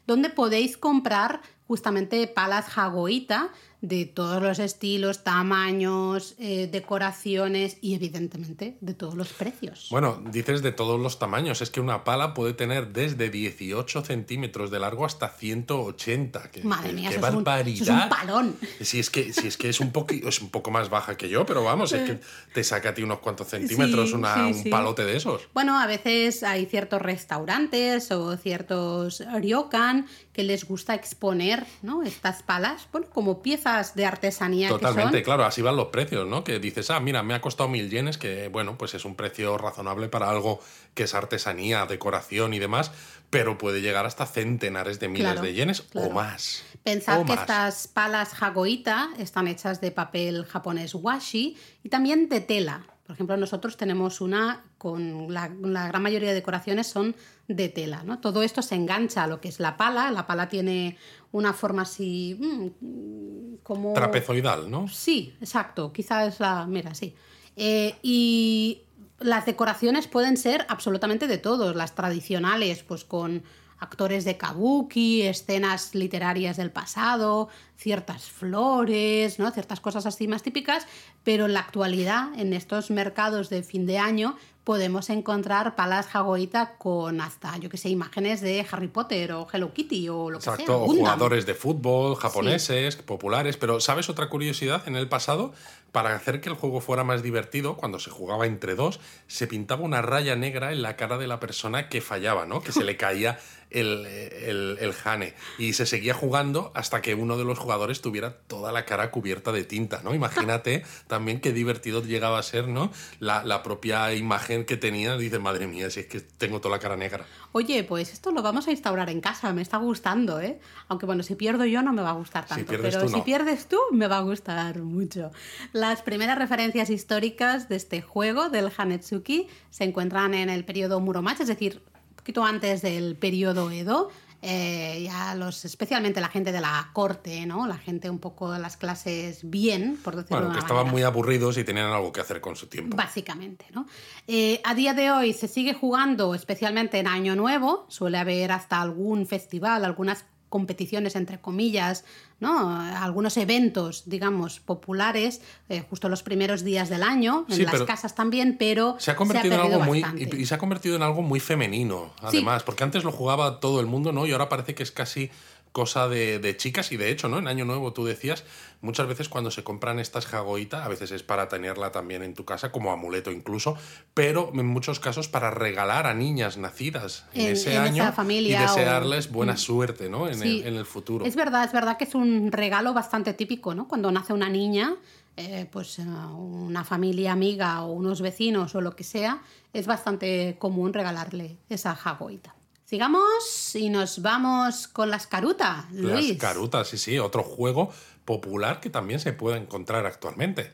[0.08, 3.52] donde podéis comprar justamente palas Hagoita
[3.82, 9.88] de todos los estilos, tamaños, eh, decoraciones y evidentemente de todos los precios.
[9.90, 14.70] Bueno, dices de todos los tamaños, es que una pala puede tener desde 18 centímetros
[14.70, 16.50] de largo hasta 180.
[16.50, 17.82] Que, Madre mía, qué eso es un- barbaridad.
[17.82, 18.56] eso es un palón.
[18.80, 21.28] Si es que, si es, que es, un poqui- es un poco más baja que
[21.28, 22.18] yo, pero vamos, es que
[22.54, 24.70] te saca a ti unos cuantos centímetros Sí, una- sí, un sí.
[24.70, 25.42] palote de esos.
[25.54, 32.02] Bueno, a veces hay ciertos restaurantes o ciertos ryokan que les gusta exponer ¿no?
[32.02, 35.24] estas palas bueno, como piezas de artesanía Totalmente, que son.
[35.24, 36.44] claro, así van los precios, ¿no?
[36.44, 39.58] Que dices, ah, mira, me ha costado mil yenes, que bueno, pues es un precio
[39.58, 40.60] razonable para algo
[40.94, 42.92] que es artesanía, decoración y demás,
[43.30, 46.08] pero puede llegar hasta centenares de miles Claro, de yenes claro.
[46.08, 46.62] o más.
[46.84, 47.40] Pensad o que más.
[47.40, 52.82] estas palas Hagoita están hechas de papel japonés washi y también de tela.
[53.06, 57.14] Por ejemplo, nosotros tenemos una con la, la gran mayoría de decoraciones son
[57.46, 58.02] de tela.
[58.04, 58.18] ¿no?
[58.18, 60.10] Todo esto se engancha a lo que es la pala.
[60.10, 60.98] La pala tiene
[61.30, 63.92] una forma así mm, como...
[63.92, 64.88] Trapezoidal, ¿no?
[64.88, 65.92] Sí, exacto.
[65.92, 66.66] Quizás la.
[66.66, 67.14] Mira, sí.
[67.54, 68.82] Eh, y
[69.20, 71.76] las decoraciones pueden ser absolutamente de todos.
[71.76, 73.44] Las tradicionales, pues con
[73.78, 79.50] actores de kabuki, escenas literarias del pasado, ciertas flores, ¿no?
[79.50, 80.86] Ciertas cosas así más típicas,
[81.24, 84.36] pero en la actualidad, en estos mercados de fin de año,
[84.66, 89.72] podemos encontrar palas Hagoita con hasta, yo que sé, imágenes de Harry Potter o Hello
[89.72, 90.54] Kitty o lo que sea.
[90.54, 94.82] Exacto, jugadores de fútbol japoneses, populares, pero ¿sabes otra curiosidad?
[94.88, 95.52] En el pasado,
[95.92, 99.82] para hacer que el juego fuera más divertido, cuando se jugaba entre dos, se pintaba
[99.82, 102.60] una raya negra en la cara de la persona que fallaba, ¿no?
[102.60, 103.38] Que se le caía
[103.70, 105.34] el, el, el jane.
[105.58, 109.52] Y se seguía jugando hasta que uno de los jugadores tuviera toda la cara cubierta
[109.52, 110.14] de tinta, ¿no?
[110.14, 112.90] Imagínate también qué divertido llegaba a ser, ¿no?
[113.20, 116.80] La, la propia imagen que tenía, dices, madre mía, si es que tengo toda la
[116.80, 117.26] cara negra.
[117.52, 120.58] Oye, pues esto lo vamos a instaurar en casa, me está gustando, ¿eh?
[120.88, 123.66] Aunque bueno, si pierdo yo no me va a gustar tanto, pero tú, si pierdes
[123.66, 125.30] tú me va a gustar mucho.
[125.72, 131.42] Las primeras referencias históricas de este juego, del Hanetsuki, se encuentran en el periodo Muromachi,
[131.42, 131.82] es decir,
[132.26, 134.10] poquito antes del periodo Edo.
[134.42, 137.68] Eh, ya los, especialmente la gente de la corte, ¿no?
[137.68, 140.86] La gente un poco de las clases bien, por decirlo Bueno, de que una estaban
[140.86, 140.92] manera.
[140.92, 142.96] muy aburridos y tenían algo que hacer con su tiempo.
[142.96, 143.86] Básicamente, ¿no?
[144.26, 148.80] Eh, a día de hoy se sigue jugando, especialmente en Año Nuevo, suele haber hasta
[148.80, 152.04] algún festival, algunas competiciones entre comillas,
[152.40, 152.70] ¿no?
[152.80, 158.14] Algunos eventos, digamos, populares, eh, justo los primeros días del año, en Sí, las casas
[158.14, 160.36] también, pero Se ha convertido en algo muy bastante.
[160.36, 162.38] y, y se ha convertido en algo muy femenino, Sí.
[162.38, 164.26] además, porque antes lo jugaba todo el mundo, ¿no?
[164.26, 165.30] Y ahora parece que es casi
[165.76, 167.38] cosa de, de chicas y de hecho, ¿no?
[167.38, 168.44] En Año Nuevo tú decías,
[168.80, 172.46] muchas veces cuando se compran estas jagoita, a veces es para tenerla también en tu
[172.46, 173.76] casa como amuleto incluso,
[174.14, 178.52] pero en muchos casos para regalar a niñas nacidas en, En- ese en año familia
[178.58, 180.28] y o- desearles buena suerte, ¿no?
[180.28, 180.60] En, Sí.
[180.62, 181.26] el, en el futuro.
[181.26, 183.86] Es verdad, es verdad que es un regalo bastante típico, ¿no?
[183.86, 184.94] Cuando nace una niña,
[185.36, 189.42] eh, pues eh, una familia amiga o unos vecinos o lo que sea,
[189.74, 192.54] es bastante común regalarle esa jagoita.
[192.96, 196.28] Sigamos y nos vamos con las caruta, Luis.
[196.30, 197.90] Las carutas, sí, sí, otro juego
[198.24, 200.72] popular que también se puede encontrar actualmente.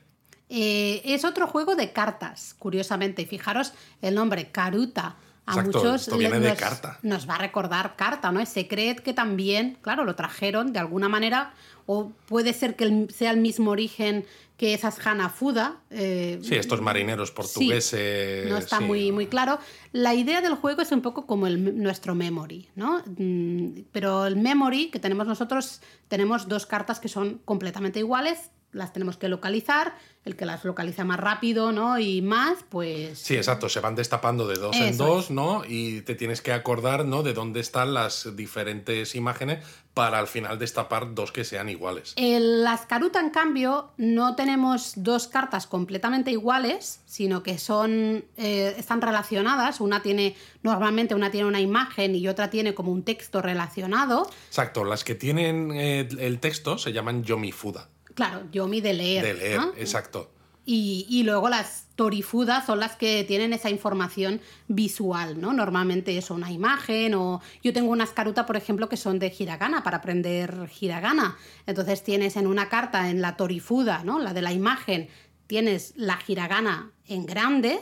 [0.50, 3.22] Eh, es otro juego de cartas, curiosamente.
[3.22, 3.72] Y fijaros
[4.02, 5.16] el nombre, Caruta.
[5.46, 6.98] A Exacto, muchos esto viene les- de nos, carta.
[7.02, 8.40] nos va a recordar carta, ¿no?
[8.40, 11.54] Es secret que también, claro, lo trajeron de alguna manera,
[11.86, 14.24] o puede ser que sea el mismo origen
[14.62, 15.80] que esas Hanafuda.
[15.90, 18.48] eh, Sí, estos marineros portugueses.
[18.48, 18.84] no está sí.
[18.84, 19.58] muy, muy claro.
[19.90, 23.02] La idea del juego es un poco como el, nuestro memory, ¿no?
[23.18, 28.92] Mm, Pero el memory que tenemos nosotros, tenemos dos cartas que son completamente iguales, las
[28.92, 31.98] tenemos que localizar, el que las localiza más rápido, ¿no?
[31.98, 33.18] Y más, pues...
[33.18, 35.62] Sí, exacto, se van destapando de dos en dos, ¿no?
[35.66, 37.22] Y te tienes que acordar, ¿no?
[37.22, 42.14] De dónde están las diferentes imágenes para al final destapar dos que sean iguales.
[42.16, 48.74] En las Karuta, en cambio, no tenemos dos cartas completamente iguales, sino que son eh,
[48.78, 49.80] están relacionadas.
[49.80, 54.30] Una tiene, normalmente una tiene una imagen y otra tiene como un texto relacionado.
[54.48, 59.24] Exacto, las que tienen eh, el texto se llaman yomifuda, Claro, yomi de leer.
[59.24, 59.72] de leer, ¿no?
[59.76, 60.30] exacto.
[60.64, 65.52] Y, y luego las torifudas son las que tienen esa información visual, ¿no?
[65.52, 69.82] Normalmente es una imagen o yo tengo unas caruta, por ejemplo, que son de hiragana
[69.82, 71.36] para aprender hiragana.
[71.66, 74.20] Entonces tienes en una carta, en la torifuda, ¿no?
[74.20, 75.08] La de la imagen,
[75.48, 77.80] tienes la hiragana en grande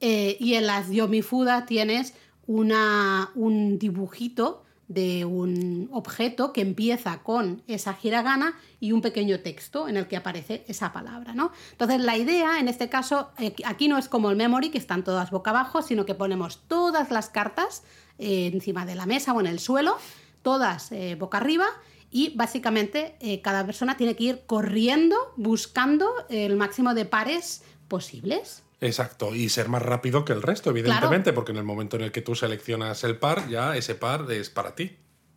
[0.00, 2.14] eh, y en las yomifuda tienes
[2.46, 9.88] una, un dibujito de un objeto que empieza con esa hiragana y un pequeño texto
[9.88, 11.52] en el que aparece esa palabra, ¿no?
[11.72, 15.04] Entonces la idea, en este caso, eh, aquí no es como el memory, que están
[15.04, 17.82] todas boca abajo, sino que ponemos todas las cartas
[18.18, 19.96] eh, encima de la mesa o en el suelo,
[20.42, 21.66] todas eh, boca arriba,
[22.10, 28.64] y básicamente cada persona tiene que ir corriendo buscando el máximo de pares posibles.
[28.82, 32.10] Exacto, y ser más rápido que el resto, evidentemente, porque en el momento en el
[32.10, 34.96] que tú seleccionas el par, ya ese par es para ti.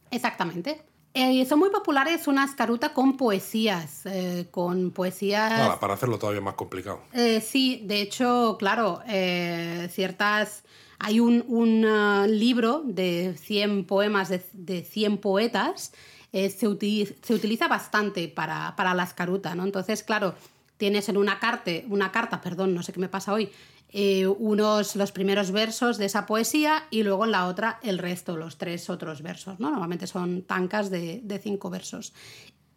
[0.10, 0.82] Exactamente.
[1.14, 5.78] Eh, son muy populares unas carutas con poesías, eh, con poesías...
[5.78, 7.04] para hacerlo todavía más complicado.
[7.14, 9.02] Eh, sí, de hecho, claro,
[9.90, 10.64] ciertas...
[10.98, 11.86] Hay un, un
[12.40, 15.92] libro de 100 poemas de, de 100 poetas,
[16.32, 19.66] se, utiliza, se, utiliza bastante para, para las carutas, ¿no?
[19.66, 20.36] Entonces, claro,
[20.78, 23.52] tienes en una carta, una carta, perdón, no sé qué me pasa hoy,
[23.90, 28.36] eh, unos los primeros versos de esa poesía y luego en la otra el resto,
[28.36, 29.70] los tres otros versos, ¿no?
[29.70, 32.14] Normalmente son tancas de, de cinco versos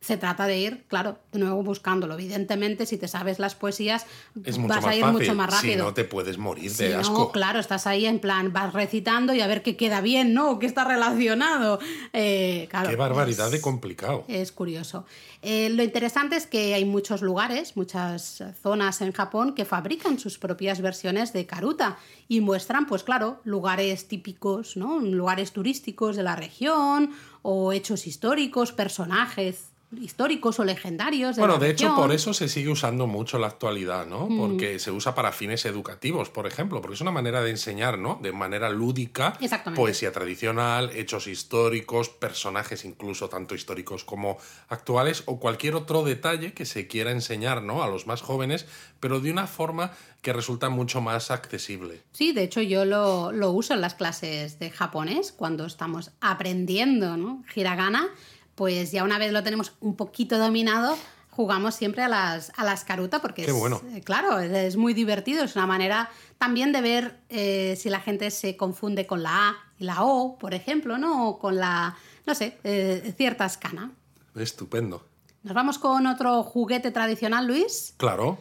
[0.00, 2.14] se trata de ir, claro, de nuevo buscándolo.
[2.14, 5.72] Evidentemente, si te sabes las poesías, vas a ir mucho más rápido.
[5.72, 7.32] Si no, te puedes morir de asco.
[7.32, 10.58] claro, estás ahí en plan, vas recitando y a ver qué queda bien, ¿no?
[10.58, 11.80] ¿Qué está relacionado?
[12.12, 14.24] Eh, qué barbaridad de complicado.
[14.28, 15.04] Es curioso.
[15.42, 20.38] Eh, lo interesante es que hay muchos lugares, muchas zonas en Japón que fabrican sus
[20.38, 25.00] propias versiones de Karuta y muestran, pues claro, lugares típicos, ¿no?
[25.00, 27.10] Lugares turísticos de la región
[27.42, 31.36] o hechos históricos, personajes históricos o legendarios.
[31.36, 34.28] De bueno, de hecho, por eso se sigue usando mucho la actualidad, ¿no?
[34.28, 34.38] Mm.
[34.38, 38.18] Porque se usa para fines educativos, por ejemplo, porque es una manera de enseñar, ¿no?
[38.22, 39.38] De manera lúdica,
[39.74, 46.66] poesía tradicional, hechos históricos, personajes incluso tanto históricos como actuales, o cualquier otro detalle que
[46.66, 47.82] se quiera enseñar, ¿no?
[47.82, 48.66] A los más jóvenes,
[49.00, 52.02] pero de una forma que resulta mucho más accesible.
[52.12, 57.16] Sí, de hecho yo lo, lo uso en las clases de japonés cuando estamos aprendiendo,
[57.16, 57.44] ¿no?
[57.54, 58.08] Hiragana
[58.58, 60.98] pues ya una vez lo tenemos un poquito dominado,
[61.30, 63.80] jugamos siempre a las, a las caruta porque es, bueno.
[63.94, 68.32] Eh, claro, es, muy divertido, es una manera también de ver eh, si la gente
[68.32, 71.28] se confunde con la A y la O, por ejemplo, ¿no?
[71.28, 73.92] O con la, no sé, eh, cierta escana.
[74.34, 75.06] Estupendo.
[75.44, 77.94] Nos vamos con otro juguete tradicional, Luis.
[77.96, 78.38] Claro.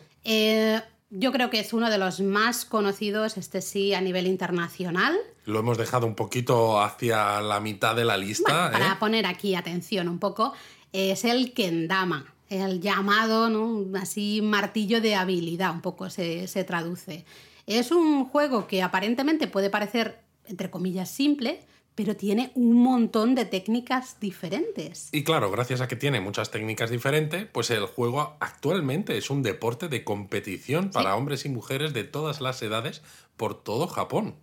[1.10, 5.16] Yo creo que es uno de los más conocidos, este sí, a nivel internacional.
[5.46, 8.72] Lo hemos dejado un poquito hacia la mitad de la lista.
[8.72, 8.98] para ¿eh?
[9.00, 10.54] poner aquí atención un poco,
[10.92, 13.86] es el Kendama, el llamado, ¿no?
[13.98, 17.24] así, martillo de habilidad, un poco se, se traduce.
[17.66, 21.62] Es un juego que aparentemente puede parecer, entre comillas, simple,
[21.98, 25.10] pero tiene un montón de técnicas diferentes.
[25.12, 29.42] Y claro, gracias a que tiene muchas técnicas diferentes, pues el juego actualmente es un
[29.42, 33.02] deporte de competición para hombres y mujeres de todas las edades
[33.36, 34.36] por todo Japón.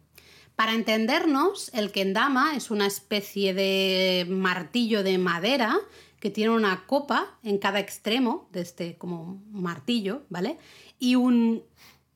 [0.56, 5.78] Para entendernos, el kendama es una especie de martillo de madera
[6.18, 10.58] que tiene una copa en cada extremo de este como martillo, ¿vale?
[10.98, 11.62] Y un,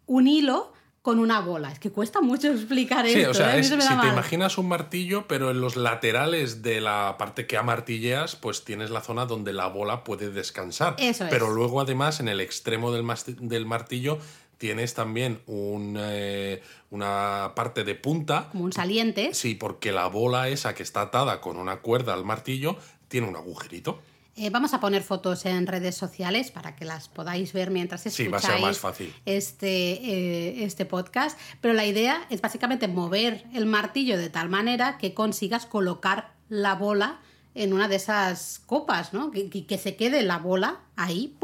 [0.07, 0.73] un hilo
[1.09, 1.73] con una bola.
[1.73, 3.31] Es que cuesta mucho explicar sí, esto.
[3.31, 3.65] O sea, ¿eh?
[3.65, 8.63] si te imaginas un martillo, pero en los laterales de la parte que amartilleas, pues
[8.63, 10.97] tienes la zona donde la bola puede descansar.
[10.99, 11.31] Eso es.
[11.31, 13.07] Pero luego, además, en el extremo del,
[13.41, 14.19] del martillo
[14.59, 18.51] tienes también un, eh, una parte de punta.
[18.53, 19.33] Como un saliente.
[19.33, 22.77] Sí, porque la bola esa que está atada con una cuerda al martillo
[23.09, 24.03] tiene un agujerito.
[24.41, 28.81] Eh, vamos a poner fotos en redes sociales para que las podáis ver mientras escucháis
[29.25, 31.37] Este, eh, este podcast.
[31.61, 36.77] Pero la idea es básicamente mover el martillo de tal manera que consigas colocar la
[36.77, 37.19] bola
[37.57, 39.33] en una de esas copas, ¿no?
[39.33, 41.35] Que, que se quede la bola ahí,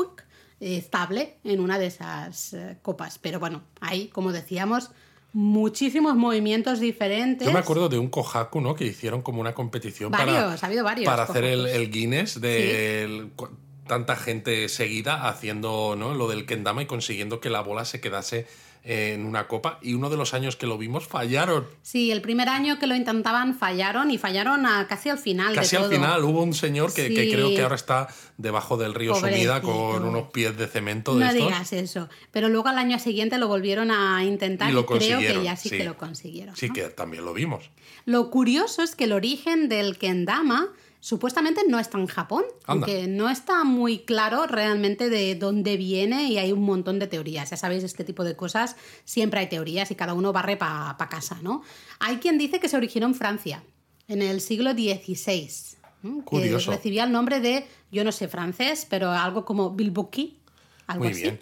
[0.60, 3.18] estable en una de esas eh, copas.
[3.18, 4.90] Pero bueno, ahí, como decíamos,
[5.34, 7.46] muchísimos movimientos diferentes.
[7.46, 8.74] Yo me acuerdo de un Kohaku, ¿no?
[8.76, 10.56] Que hicieron como una competición para,
[11.04, 13.28] para hacer el, Guinness de
[13.86, 16.14] tanta gente seguida haciendo ¿no?
[16.14, 18.46] lo del Kendama y consiguiendo que la bola se quedase
[18.84, 21.66] en una copa y uno de los años que lo vimos fallaron.
[21.82, 25.54] Sí, el primer año que lo intentaban fallaron y fallaron casi al final.
[25.54, 29.62] Casi al final hubo un señor que, creo que ahora está debajo del río Sumida
[29.62, 31.14] con unos pies de cemento.
[31.14, 35.18] De no digas eso, pero luego al año siguiente lo volvieron a intentar y, creo
[35.18, 36.54] que ya sí, que lo consiguieron.
[36.54, 37.70] Sí, que también lo vimos.
[38.04, 40.68] Lo curioso es que el origen del kendama
[41.04, 46.38] supuestamente no está en Japón, aunque no está muy claro realmente de dónde viene y
[46.38, 47.50] hay un montón de teorías.
[47.50, 51.36] Ya sabéis, este tipo de cosas siempre hay teorías y cada uno barre para casa,
[51.42, 51.62] ¿no?
[51.98, 53.62] Hay quien dice que se originó en Francia,
[54.08, 55.50] en el siglo XVI.
[56.30, 60.38] Que recibía el nombre de, yo no sé francés, pero algo como Bilboquí.
[60.86, 61.22] Algo muy así.
[61.22, 61.40] Bien.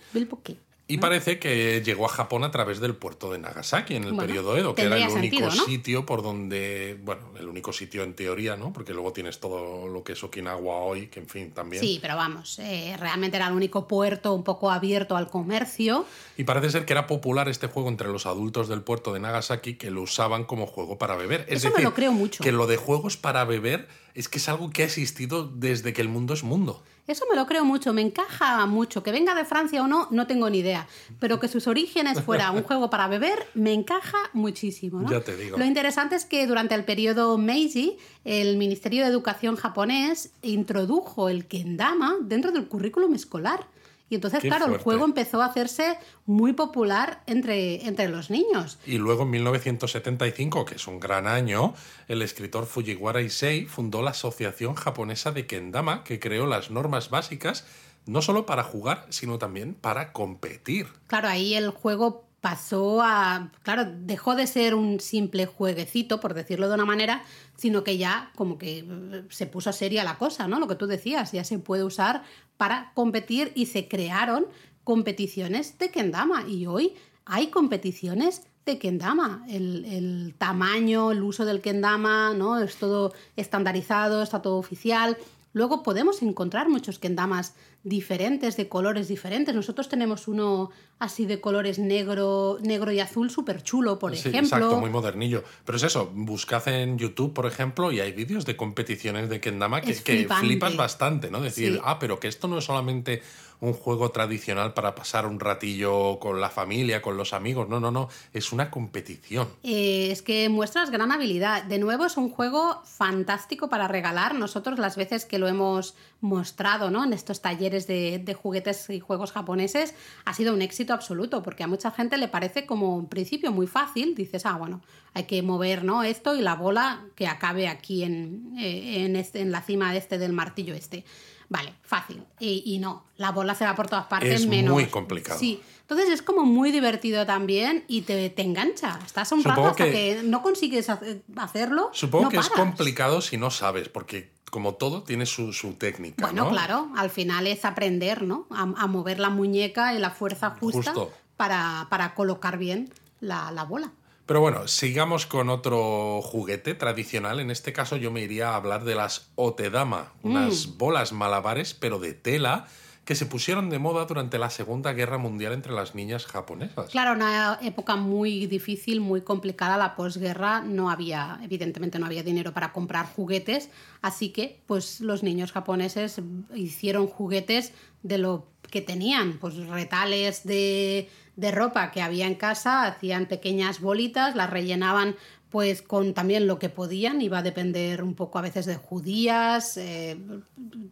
[0.92, 4.26] Y parece que llegó a Japón a través del puerto de Nagasaki en el Bueno,
[4.26, 5.64] periodo Edo, que era el único sentido, ¿no?
[5.64, 8.72] sitio por donde, bueno, el único sitio en teoría, ¿no?
[8.72, 11.82] Porque luego tienes todo lo que es Okinawa hoy, que en fin, también.
[11.82, 16.04] Sí, pero vamos, eh, realmente era el único puerto un poco abierto al comercio.
[16.36, 19.74] Y parece ser que era popular este juego entre los adultos del puerto de Nagasaki
[19.74, 21.46] que lo usaban como juego para beber.
[21.48, 22.42] Es Eso me decir, lo creo mucho.
[22.44, 26.02] que lo de juegos para beber es que es algo que ha existido desde que
[26.02, 26.82] el mundo es mundo.
[27.06, 29.02] Eso me lo creo mucho, me encaja mucho.
[29.02, 30.86] Que venga de Francia o no, no tengo ni idea.
[31.18, 35.00] Pero que sus orígenes fuera un juego para beber, me encaja muchísimo.
[35.00, 35.10] ¿no?
[35.10, 35.58] Ya te digo.
[35.58, 41.46] Lo interesante es que durante el periodo Meiji, el Ministerio de Educación japonés introdujo el
[41.46, 43.66] kendama dentro del currículum escolar.
[44.12, 45.96] Y entonces, Qué claro, el juego empezó a hacerse
[46.26, 48.78] muy popular entre, entre los niños.
[48.84, 51.72] Y luego en 1975, que es un gran año,
[52.08, 57.64] el escritor Fujiwara Issei fundó la Asociación Japonesa de Kendama, que creó las normas básicas
[58.04, 60.88] no solo para jugar, sino también para competir.
[61.06, 63.50] Claro, ahí el juego pasó a.
[63.62, 67.22] Claro, dejó de ser un simple jueguecito, por decirlo de una manera,
[67.56, 70.58] sino que ya como que eh, se puso seria la cosa, ¿no?
[70.58, 72.24] Lo que tú decías, ya se puede usar
[72.58, 74.46] para competir y se crearon
[74.82, 76.44] competiciones de Kendama.
[76.48, 79.46] Y hoy hay competiciones de Kendama.
[79.48, 82.58] El, el tamaño, el uso del Kendama, ¿no?
[82.58, 85.16] Es todo estandarizado, está todo oficial.
[85.54, 89.54] Luego podemos encontrar muchos kendamas diferentes, de colores diferentes.
[89.54, 94.56] Nosotros tenemos uno así de colores negro, negro y azul, súper chulo, por Sí, ejemplo.
[94.56, 95.42] exacto, muy modernillo.
[95.64, 99.80] Pero es eso, buscad en YouTube, por ejemplo, y hay vídeos de competiciones de Kendama
[99.80, 101.40] que, que flipas bastante, ¿no?
[101.40, 101.80] Decir, Sí.
[101.84, 103.20] ah, pero que esto no es solamente
[103.62, 107.68] un juego tradicional para pasar un ratillo con la familia, con los amigos.
[107.68, 108.08] No, no, no.
[108.32, 109.48] Es una competición.
[109.62, 111.62] Eh, es que muestras gran habilidad.
[111.62, 114.34] De nuevo, es un juego fantástico para regalar.
[114.34, 117.04] Nosotros, las veces que lo hemos mostrado ¿no?
[117.04, 119.94] en estos talleres de, juguetes y juegos japoneses,
[120.24, 123.68] ha sido un éxito absoluto, porque a mucha gente le parece como en principio muy
[123.68, 124.16] fácil.
[124.16, 124.80] Dices, ah, bueno,
[125.14, 126.02] hay que mover ¿no?
[126.02, 130.18] esto y la bola que acabe aquí en, eh, en, este- en la cima este
[130.18, 131.04] del martillo este.
[131.52, 132.22] Vale, fácil.
[132.40, 134.72] Y, y no, la bola se va por todas partes Es menos.
[134.72, 135.38] muy complicado.
[135.38, 138.98] Sí, entonces es como muy divertido también y te, te engancha.
[139.04, 139.92] Estás un rato hasta que...
[139.92, 141.90] que- no consigues hace- hacerlo.
[141.92, 142.58] Supongo no que es paras.
[142.64, 146.24] complicado si no sabes, porque como todo tiene su, su técnica.
[146.26, 146.50] Bueno, ¿no?
[146.50, 148.46] claro, al final es aprender, ¿no?
[148.50, 151.12] A, a mover la muñeca y la fuerza justa Justo.
[151.36, 153.92] para, para colocar bien la, la bola.
[154.26, 157.40] Pero bueno, sigamos con otro juguete tradicional.
[157.40, 160.30] En este caso yo me iría a hablar de las otedama, Mm.
[160.30, 162.66] unas bolas malabares, pero de tela,
[163.04, 166.90] que se pusieron de moda durante la Segunda Guerra Mundial entre las niñas japonesas.
[166.90, 172.52] Claro, una época muy difícil, muy complicada, la posguerra, no había, evidentemente no había dinero
[172.52, 173.70] para comprar juguetes,
[174.02, 176.20] así que pues los niños japoneses
[176.54, 177.72] hicieron juguetes
[178.04, 183.80] de lo que tenían, pues retales de, de ropa que había en casa, hacían pequeñas
[183.80, 185.16] bolitas, las rellenaban
[185.52, 189.76] pues con también lo que podían, iba a depender un poco a veces de judías,
[189.76, 190.16] eh,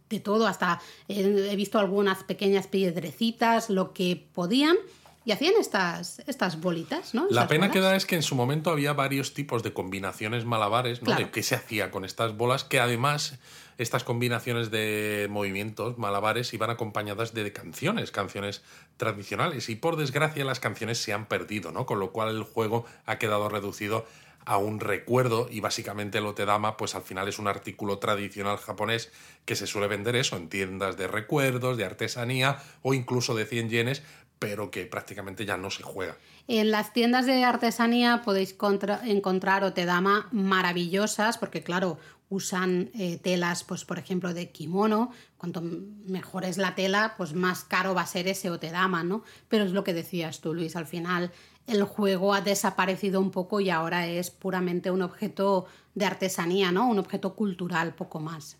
[0.08, 4.76] de todo, hasta eh, he visto algunas pequeñas piedrecitas, lo que podían,
[5.24, 7.26] y hacían estas, estas bolitas, ¿no?
[7.30, 7.72] La pena bolas.
[7.72, 11.06] que da es que en su momento había varios tipos de combinaciones malabares, ¿no?
[11.06, 11.24] Claro.
[11.24, 13.38] De qué se hacía con estas bolas, que además
[13.78, 18.62] estas combinaciones de movimientos malabares iban acompañadas de canciones, canciones
[18.98, 19.70] tradicionales.
[19.70, 21.86] Y por desgracia las canciones se han perdido, ¿no?
[21.86, 24.04] Con lo cual el juego ha quedado reducido
[24.46, 29.10] a un recuerdo y básicamente el otedama pues al final es un artículo tradicional japonés
[29.44, 33.68] que se suele vender eso en tiendas de recuerdos, de artesanía o incluso de 100
[33.70, 34.02] yenes,
[34.38, 36.16] pero que prácticamente ya no se juega.
[36.48, 41.98] En las tiendas de artesanía podéis contra- encontrar otedama maravillosas, porque claro,
[42.30, 45.12] usan eh, telas, pues por ejemplo, de kimono.
[45.36, 49.22] Cuanto mejor es la tela, pues más caro va a ser ese otedama, ¿no?
[49.48, 51.32] Pero es lo que decías tú, Luis, al final
[51.70, 56.88] el juego ha desaparecido un poco y ahora es puramente un objeto de artesanía, ¿no?
[56.88, 58.56] Un objeto cultural, poco más.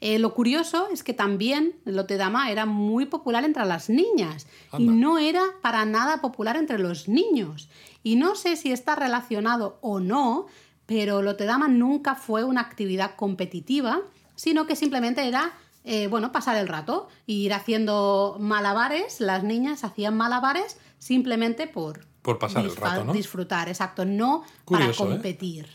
[0.00, 4.46] Eh, lo curioso es que también el otedama era muy popular entre las niñas
[4.78, 7.68] y no era para nada popular entre los niños.
[8.02, 10.46] Y no sé si está relacionado o no,
[10.86, 14.00] pero el otedama nunca fue una actividad competitiva,
[14.34, 15.52] sino que simplemente era,
[15.84, 22.09] eh, bueno, pasar el rato, ir haciendo malabares, las niñas hacían malabares simplemente por...
[22.22, 23.12] Por pasar el rato, ¿no?
[23.12, 25.06] Disfrutar, exacto, no Curioso, ¿eh?
[25.06, 25.68] para competir.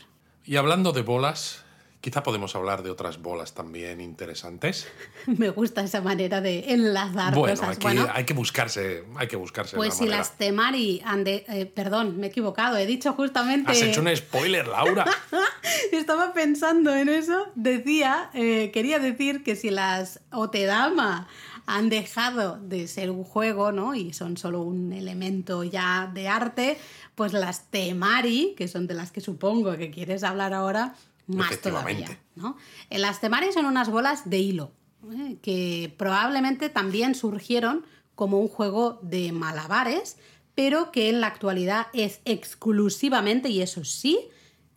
[0.44, 1.64] Y hablando de bolas,
[2.00, 4.86] quizá podemos hablar de otras bolas también interesantes.
[5.26, 7.76] Me gusta esa manera de enlazar Bueno, cosas.
[7.76, 10.18] aquí bueno, hay que buscarse, hay que buscarse pues la si manera.
[10.18, 11.44] las temari han de...
[11.48, 13.72] eh, perdón, me he equivocado, he dicho justamente...
[13.72, 15.04] Has hecho un spoiler, Laura.
[15.92, 17.48] Estaba pensando en eso.
[17.56, 21.26] Decía, eh, quería decir que si las Otedama
[21.66, 23.94] han dejado de ser un juego, ¿no?
[23.94, 26.78] Y son solo un elemento ya de arte,
[27.14, 30.94] pues las temari, que son de las que supongo que quieres hablar ahora,
[31.26, 32.56] más todavía, ¿no?
[32.88, 34.70] Eh, las temari son unas bolas de hilo,
[35.12, 35.38] ¿eh?
[35.42, 40.18] que probablemente también surgieron como un juego de malabares,
[40.54, 44.20] pero que en la actualidad es exclusivamente, y eso sí,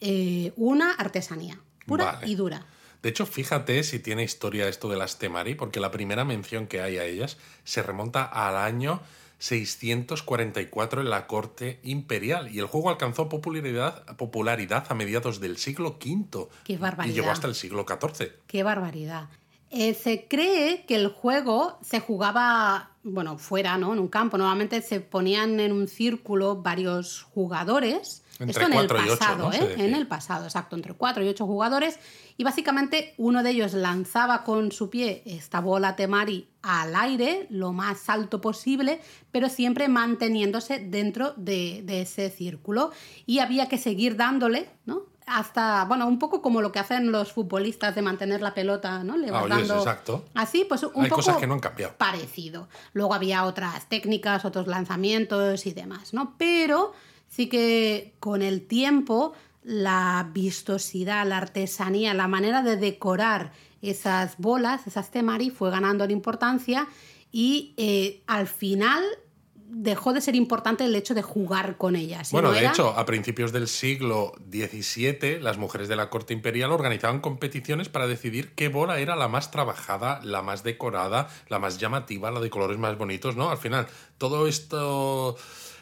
[0.01, 2.65] eh, una artesanía, pura y dura.
[3.01, 6.81] De hecho, fíjate si tiene historia esto de las Temari, porque la primera mención que
[6.81, 9.01] hay a ellas se remonta al año
[9.39, 15.97] 644 en la corte imperial y el juego alcanzó popularidad, popularidad a mediados del siglo
[16.03, 16.47] V.
[16.65, 17.13] ¡Qué barbaridad!
[17.13, 18.33] Y llegó hasta el siglo XIV.
[18.47, 19.29] ¡Qué barbaridad!
[19.71, 23.93] Eh, se cree que el juego se jugaba, bueno, fuera, ¿no?
[23.93, 24.37] En un campo.
[24.37, 29.75] Normalmente se ponían en un círculo varios jugadores entre Esto en el pasado, ¿eh?
[29.77, 31.99] En el pasado, exacto, entre cuatro y ocho jugadores.
[32.37, 37.73] Y básicamente uno de ellos lanzaba con su pie esta bola temari al aire lo
[37.73, 42.91] más alto posible, pero siempre manteniéndose dentro de, ese círculo.
[43.25, 45.03] Y había que seguir dándole, ¿no?
[45.27, 49.15] hasta, bueno, un poco como lo que hacen los futbolistas de mantener la pelota, ¿no?
[49.15, 50.25] Le ah, exacto.
[50.33, 51.93] Así, pues un Hay poco cosas que no han cambiado.
[51.97, 52.67] parecido.
[52.93, 56.33] Luego había otras técnicas, otros lanzamientos y demás, ¿no?
[56.39, 56.93] Pero
[57.29, 63.51] sí que con el tiempo la vistosidad, la artesanía, la manera de decorar
[63.81, 66.87] esas bolas, esas temari, fue ganando en importancia
[67.31, 69.03] y eh, al final
[69.71, 72.31] dejó de ser importante el hecho de jugar con ellas.
[72.31, 77.21] Bueno, de hecho, a principios del siglo XVII, las mujeres de la corte imperial organizaban
[77.21, 82.31] competiciones para decidir qué bola era la más trabajada, la más decorada, la más llamativa,
[82.31, 83.51] la de colores más bonitos, ¿no?
[83.51, 85.37] Al final, todo esto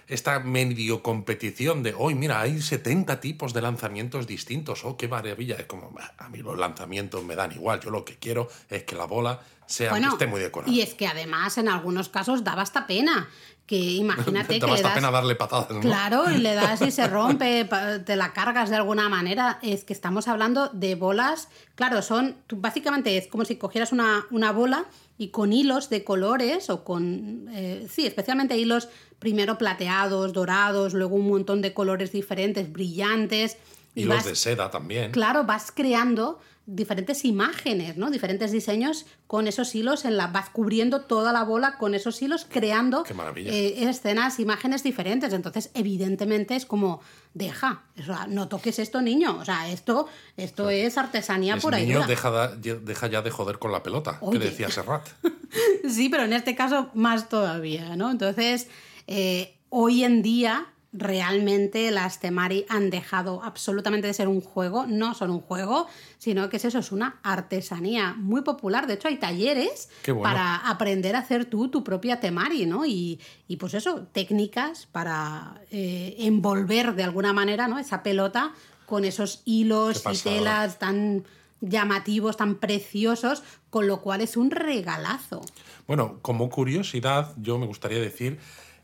[0.07, 5.55] esta medio competición de hoy, mira, hay 70 tipos de lanzamientos distintos, oh, qué maravilla.
[5.55, 8.95] Es como, a mí los lanzamientos me dan igual, yo lo que quiero es que
[8.95, 10.71] la bola sea esté muy decorada.
[10.71, 13.29] Y es que además en algunos casos daba hasta pena.
[13.65, 15.69] Que imagínate que le das, pena darle patadas.
[15.71, 15.81] ¿no?
[15.81, 17.67] Claro, y le das y se rompe,
[18.05, 19.59] te la cargas de alguna manera.
[19.61, 24.53] Es que estamos hablando de bolas, claro, son, básicamente es como si cogieras una, una
[24.53, 24.85] bola
[25.17, 28.87] y con hilos de colores o con, eh, sí, especialmente hilos
[29.19, 33.57] primero plateados, dorados, luego un montón de colores diferentes, brillantes.
[33.95, 35.11] Hilos de seda también.
[35.11, 38.11] Claro, vas creando diferentes imágenes, ¿no?
[38.11, 42.45] Diferentes diseños con esos hilos, en la, vas cubriendo toda la bola con esos hilos,
[42.47, 43.05] creando
[43.37, 45.31] eh, escenas, imágenes diferentes.
[45.31, 46.99] Entonces, evidentemente es como,
[47.33, 47.83] deja,
[48.27, 49.37] no toques esto, niño.
[49.39, 51.87] O sea, esto, esto es artesanía por ahí.
[51.87, 55.07] Niño, deja, deja, ya de joder con la pelota, que decía Serrat.
[55.89, 58.11] sí, pero en este caso más todavía, ¿no?
[58.11, 58.67] Entonces,
[59.07, 65.13] eh, hoy en día realmente las Temari han dejado absolutamente de ser un juego, no
[65.13, 65.87] son un juego,
[66.17, 68.87] sino que es eso, es una artesanía muy popular.
[68.87, 69.89] De hecho, hay talleres
[70.21, 72.85] para aprender a hacer tú tu propia Temari, ¿no?
[72.85, 73.19] Y,
[73.59, 77.79] pues eso, técnicas para eh, envolver de alguna manera ¿no?
[77.79, 78.53] esa pelota
[78.85, 81.25] con esos hilos y telas tan
[81.59, 85.41] llamativos, tan preciosos, con lo cual es un regalazo.
[85.87, 88.39] Bueno, como curiosidad, yo me gustaría decir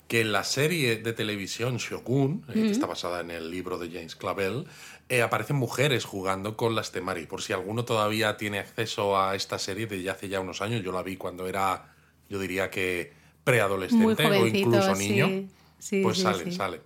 [0.07, 3.89] que en la serie de televisión Shogun, eh, que está basada en el libro de
[3.89, 4.65] James Clavel,
[5.09, 7.25] eh, aparecen mujeres jugando con las Temari.
[7.25, 10.83] Por si alguno todavía tiene acceso a esta serie de ya hace ya unos años,
[10.83, 11.93] yo la vi cuando era,
[12.29, 15.47] yo diría que preadolescente o incluso niño,
[16.01, 16.81] pues sale, sale.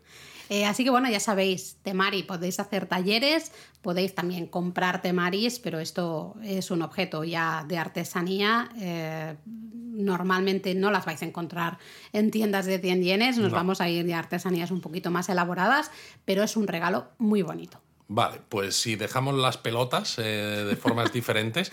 [0.50, 5.80] Eh, así que bueno, ya sabéis, Temari, podéis hacer talleres, podéis también comprar Temaris, pero
[5.80, 8.70] esto es un objeto ya de artesanía.
[8.80, 11.80] Eh, normalmente no las vais a encontrar
[12.14, 15.92] en tiendas de 100 yenes, nos vamos a ir de artesanías un poquito más elaboradas,
[16.24, 17.82] pero es un regalo muy bonito.
[18.08, 21.72] Vale, pues si dejamos las pelotas eh, de formas diferentes,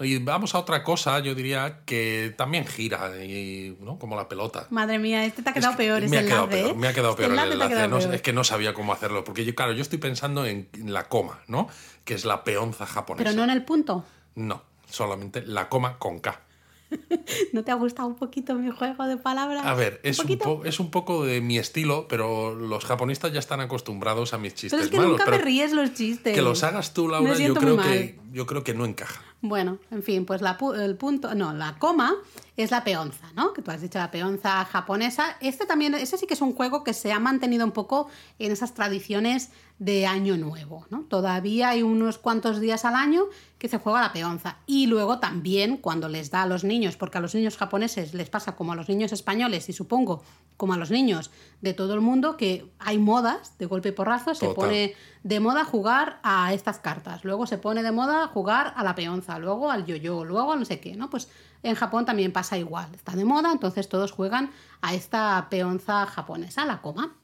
[0.00, 3.98] y vamos a otra cosa, yo diría que también gira, y, ¿no?
[3.98, 4.66] como la pelota.
[4.70, 6.06] Madre mía, este te ha quedado peor.
[6.08, 6.74] Me, ha quedado peor ¿eh?
[6.74, 8.14] me ha quedado peor el enlace.
[8.14, 11.40] es que no sabía cómo hacerlo, porque yo, claro, yo estoy pensando en la coma,
[11.46, 11.68] ¿no?
[12.04, 13.24] Que es la peonza japonesa.
[13.24, 14.04] Pero no en el punto.
[14.34, 16.42] No, solamente la coma con K.
[17.52, 19.64] ¿No te ha gustado un poquito mi juego de palabras?
[19.64, 23.60] A ver, es un, es un poco de mi estilo, pero los japonistas ya están
[23.60, 25.12] acostumbrados a mis chistes pero es que malos.
[25.12, 26.34] Nunca me ríes los chistes.
[26.34, 29.22] Que los hagas tú, Laura, yo creo, que, yo creo que no encaja.
[29.48, 32.14] Bueno, en fin, pues la, el punto, no, la coma
[32.56, 33.52] es la peonza, ¿no?
[33.52, 35.36] Que tú has dicho la peonza japonesa.
[35.40, 38.50] Este también, ese sí que es un juego que se ha mantenido un poco en
[38.50, 41.02] esas tradiciones de Año Nuevo, ¿no?
[41.02, 43.24] Todavía hay unos cuantos días al año
[43.58, 44.56] que se juega la peonza.
[44.66, 48.30] Y luego también cuando les da a los niños, porque a los niños japoneses les
[48.30, 50.22] pasa como a los niños españoles y supongo
[50.56, 54.34] como a los niños de todo el mundo, que hay modas de golpe y porrazo,
[54.34, 58.82] se pone de moda jugar a estas cartas, luego se pone de moda jugar a
[58.82, 61.10] la peonza, luego al yo-yo, luego a no sé qué, ¿no?
[61.10, 61.28] Pues
[61.62, 62.88] en Japón también pasa igual.
[62.94, 64.50] Está de moda, entonces todos juegan
[64.80, 67.14] a esta peonza japonesa, la coma.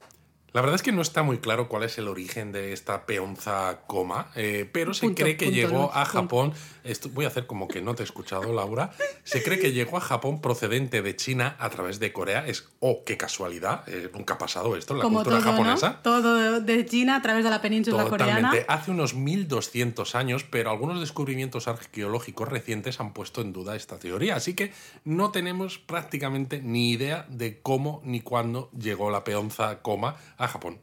[0.52, 3.80] La verdad es que no está muy claro cuál es el origen de esta peonza
[3.86, 6.04] coma, eh, pero se Punto, cree que punto, llegó no, a.
[6.04, 6.52] Japón.
[6.84, 8.90] Esto, voy a hacer como que no te he escuchado, Laura.
[9.24, 12.44] Se cree que llegó a Japón procedente de China a través de Corea.
[12.46, 15.88] Es, oh, qué casualidad, eh, nunca ha pasado esto en la Como cultura todo, japonesa.
[15.88, 15.96] ¿no?
[16.00, 18.42] Todo de China a través de la península Totalmente.
[18.42, 18.64] coreana.
[18.68, 24.36] Hace unos 1200 años, pero algunos descubrimientos arqueológicos recientes han puesto en duda esta teoría.
[24.36, 24.72] Así que
[25.04, 30.80] no tenemos prácticamente ni idea de cómo ni cuándo llegó la peonza coma a Japón.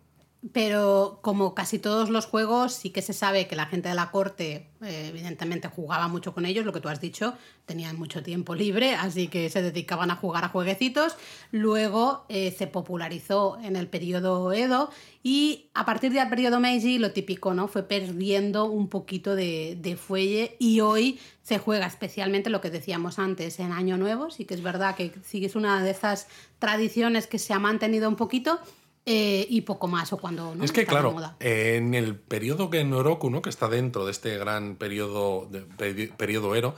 [0.54, 4.10] Pero como casi todos los juegos, sí que se sabe que la gente de la
[4.10, 7.34] corte, eh, evidentemente, jugaba mucho con ellos, lo que tú has dicho,
[7.66, 11.18] tenían mucho tiempo libre, así que se dedicaban a jugar a jueguecitos.
[11.52, 14.92] Luego eh, se popularizó en el periodo Edo
[15.24, 17.68] y a partir del periodo Meiji, lo típico, ¿no?
[17.68, 23.20] Fue perdiendo un poquito de, de fuelle y hoy se juega especialmente lo que decíamos
[23.20, 26.28] antes en Año Nuevo, sí que es verdad que es una de esas
[26.60, 28.62] tradiciones que se ha mantenido un poquito.
[29.12, 31.36] Eh, y poco más, o cuando no Es que, está de claro, moda.
[31.40, 33.42] en el periodo Genroku, ¿no?
[33.42, 36.76] que está dentro de este gran periodo, de, peri- periodo Ero,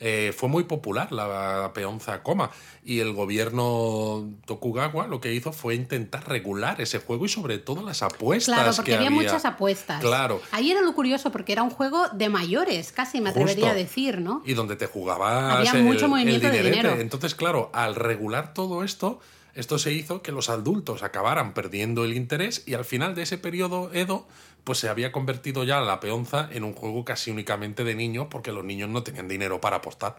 [0.00, 2.50] eh, fue muy popular la peonza coma
[2.84, 7.82] y el gobierno Tokugawa lo que hizo fue intentar regular ese juego y sobre todo
[7.82, 10.00] las apuestas Claro, porque que había, muchas apuestas.
[10.00, 10.40] Claro.
[10.50, 13.70] Ahí era lo curioso, porque era un juego de mayores, casi me atrevería Justo.
[13.70, 14.42] a decir, ¿no?
[14.44, 16.96] Y donde te jugabas Había el, mucho el movimiento de dinero.
[16.98, 19.20] Entonces, claro, al regular todo esto,
[19.54, 23.38] esto se hizo que los adultos acabaran perdiendo el interés y al final de ese
[23.38, 24.26] periodo Edo,
[24.64, 28.52] pues se había convertido ya la peonza en un juego casi únicamente de niños porque
[28.52, 30.16] los niños no tenían dinero para apostar.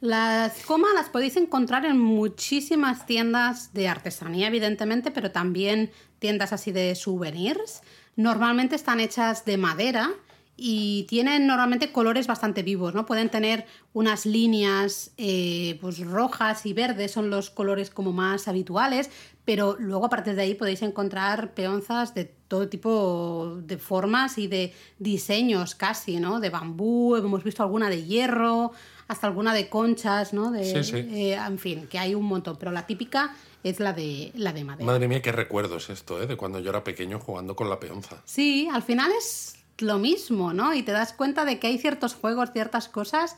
[0.00, 6.70] Las comas las podéis encontrar en muchísimas tiendas de artesanía, evidentemente, pero también tiendas así
[6.70, 7.82] de souvenirs.
[8.14, 10.10] Normalmente están hechas de madera
[10.60, 13.06] y tienen normalmente colores bastante vivos, ¿no?
[13.06, 19.08] Pueden tener unas líneas eh, pues rojas y verdes, son los colores como más habituales,
[19.44, 24.48] pero luego a partir de ahí podéis encontrar peonzas de todo tipo de formas y
[24.48, 26.40] de diseños casi, ¿no?
[26.40, 28.72] De bambú, hemos visto alguna de hierro,
[29.06, 30.50] hasta alguna de conchas, ¿no?
[30.50, 30.96] De, Sí, sí.
[30.96, 34.64] eh, en fin, que hay un montón, pero la típica es la de, la de
[34.64, 34.86] madera.
[34.86, 36.26] Madre mía, qué recuerdos esto, ¿eh?
[36.26, 38.20] De cuando yo era pequeño jugando con la peonza.
[38.24, 40.74] Sí, al final es lo mismo, ¿no?
[40.74, 43.36] Y te das cuenta de que hay ciertos juegos, ciertas cosas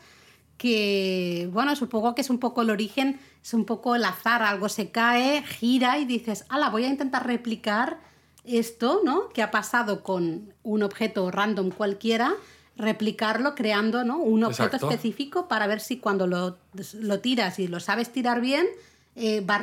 [0.61, 4.69] que, bueno, supongo que es un poco el origen, es un poco el azar, algo
[4.69, 7.99] se cae, gira y dices, ala, voy a intentar replicar
[8.45, 9.31] esto, ¿no?
[9.31, 12.35] Que ha pasado con un objeto random cualquiera,
[12.77, 14.19] replicarlo creando, ¿no?
[14.19, 14.91] Un objeto Exacto.
[14.91, 16.59] específico para ver si cuando lo,
[16.95, 18.67] lo tiras y lo sabes tirar bien,
[19.21, 19.59] eh, va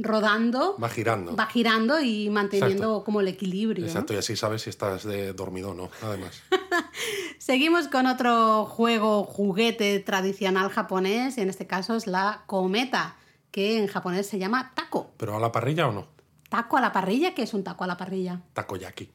[0.00, 1.34] rodando, Va girando.
[1.36, 3.04] va girando y manteniendo Exacto.
[3.04, 3.82] como el equilibrio.
[3.84, 3.88] ¿no?
[3.90, 6.40] Exacto, y así sabes si estás de dormido o no, además.
[7.38, 13.16] Seguimos con otro juego juguete tradicional japonés, y en este caso es la cometa,
[13.50, 15.10] que en japonés se llama taco.
[15.16, 16.06] ¿Pero a la parrilla o no?
[16.48, 18.40] Taco a la parrilla, ¿qué es un taco a la parrilla?
[18.52, 19.10] Takoyaki.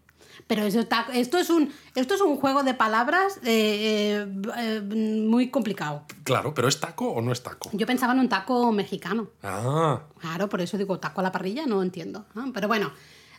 [0.46, 4.28] Pero eso, esto, es un, esto es un juego de palabras eh,
[4.58, 6.04] eh, muy complicado.
[6.24, 7.70] Claro, pero ¿es taco o no es taco?
[7.74, 9.30] Yo pensaba en un taco mexicano.
[9.44, 12.26] Ah, Claro, por eso digo taco a la parrilla, no entiendo.
[12.36, 12.52] ¿no?
[12.54, 12.92] Pero bueno,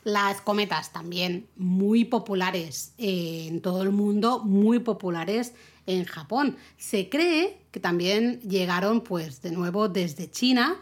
[0.05, 5.55] las cometas también muy populares eh, en todo el mundo, muy populares
[5.87, 6.57] en Japón.
[6.77, 10.77] Se cree que también llegaron, pues, de nuevo desde China,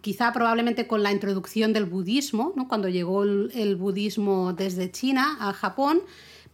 [0.00, 2.68] quizá probablemente con la introducción del budismo, ¿no?
[2.68, 6.02] cuando llegó el, el budismo desde China a Japón.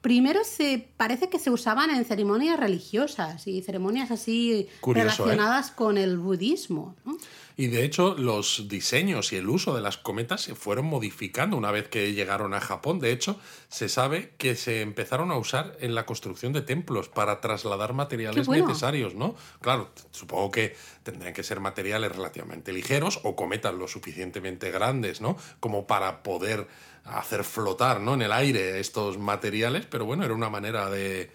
[0.01, 5.27] Primero se parece que se usaban en ceremonias religiosas y ceremonias así Curioso, ¿eh?
[5.27, 6.97] relacionadas con el budismo.
[7.05, 7.17] ¿no?
[7.57, 11.71] Y de hecho, los diseños y el uso de las cometas se fueron modificando una
[11.71, 12.99] vez que llegaron a Japón.
[12.99, 13.39] De hecho,
[13.69, 18.47] se sabe que se empezaron a usar en la construcción de templos para trasladar materiales
[18.47, 18.67] bueno.
[18.67, 19.35] necesarios, ¿no?
[19.61, 25.37] Claro, supongo que tendrían que ser materiales relativamente ligeros o cometas lo suficientemente grandes, ¿no?
[25.61, 26.69] Como para poder
[27.05, 28.15] hacer flotar, ¿no?
[28.15, 31.31] En el aire estos materiales, pero bueno, era una manera de,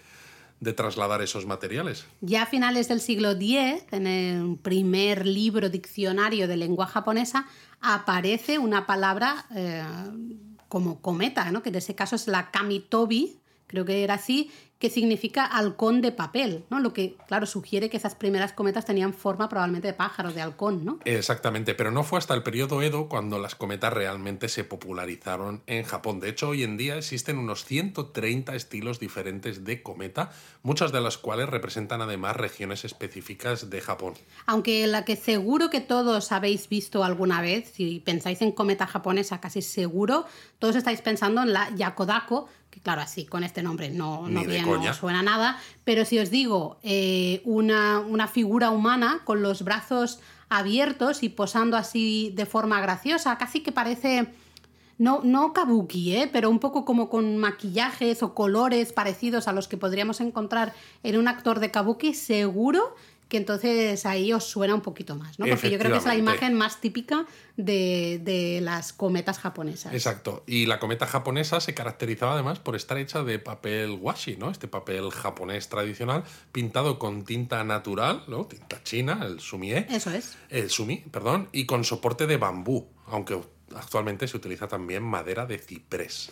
[0.60, 2.06] de trasladar esos materiales.
[2.22, 7.46] Ya a finales del siglo X, en el primer libro diccionario de lengua japonesa,
[7.80, 9.84] aparece una palabra eh,
[10.68, 11.62] como cometa, ¿no?
[11.62, 14.50] que en ese caso es la kamitobi, creo que era así,
[14.80, 16.80] que significa halcón de papel, ¿no?
[16.80, 20.86] Lo que, claro, sugiere que esas primeras cometas tenían forma probablemente de pájaro, de halcón,
[20.86, 21.00] ¿no?
[21.04, 25.84] Exactamente, pero no fue hasta el periodo Edo cuando las cometas realmente se popularizaron en
[25.84, 26.20] Japón.
[26.20, 31.18] De hecho, hoy en día existen unos 130 estilos diferentes de cometa, muchas de las
[31.18, 34.14] cuales representan además regiones específicas de Japón.
[34.46, 39.42] Aunque la que seguro que todos habéis visto alguna vez, si pensáis en cometa japonesa,
[39.42, 40.26] casi seguro,
[40.60, 42.48] todos estáis pensando en la Yakodako,
[42.78, 46.78] que claro, así con este nombre no, bien, no suena nada, pero si os digo
[46.84, 50.20] eh, una, una figura humana con los brazos
[50.50, 54.28] abiertos y posando así de forma graciosa, casi que parece...
[55.00, 56.28] No, no kabuki, ¿eh?
[56.34, 60.74] pero un poco como con maquillajes o colores parecidos a los que podríamos encontrar
[61.04, 62.96] en un actor de kabuki, seguro
[63.30, 65.46] que entonces ahí os suena un poquito más, ¿no?
[65.48, 67.26] Porque yo creo que es la imagen más típica
[67.58, 69.94] de, de las cometas japonesas.
[69.94, 70.44] Exacto.
[70.48, 74.50] Y la cometa japonesa se caracterizaba además por estar hecha de papel washi, ¿no?
[74.50, 78.46] Este papel japonés tradicional pintado con tinta natural, ¿no?
[78.46, 79.86] Tinta china, el sumie.
[79.90, 80.38] Eso es.
[80.50, 83.40] El sumi, perdón, y con soporte de bambú, aunque
[83.76, 86.32] actualmente se utiliza también madera de ciprés.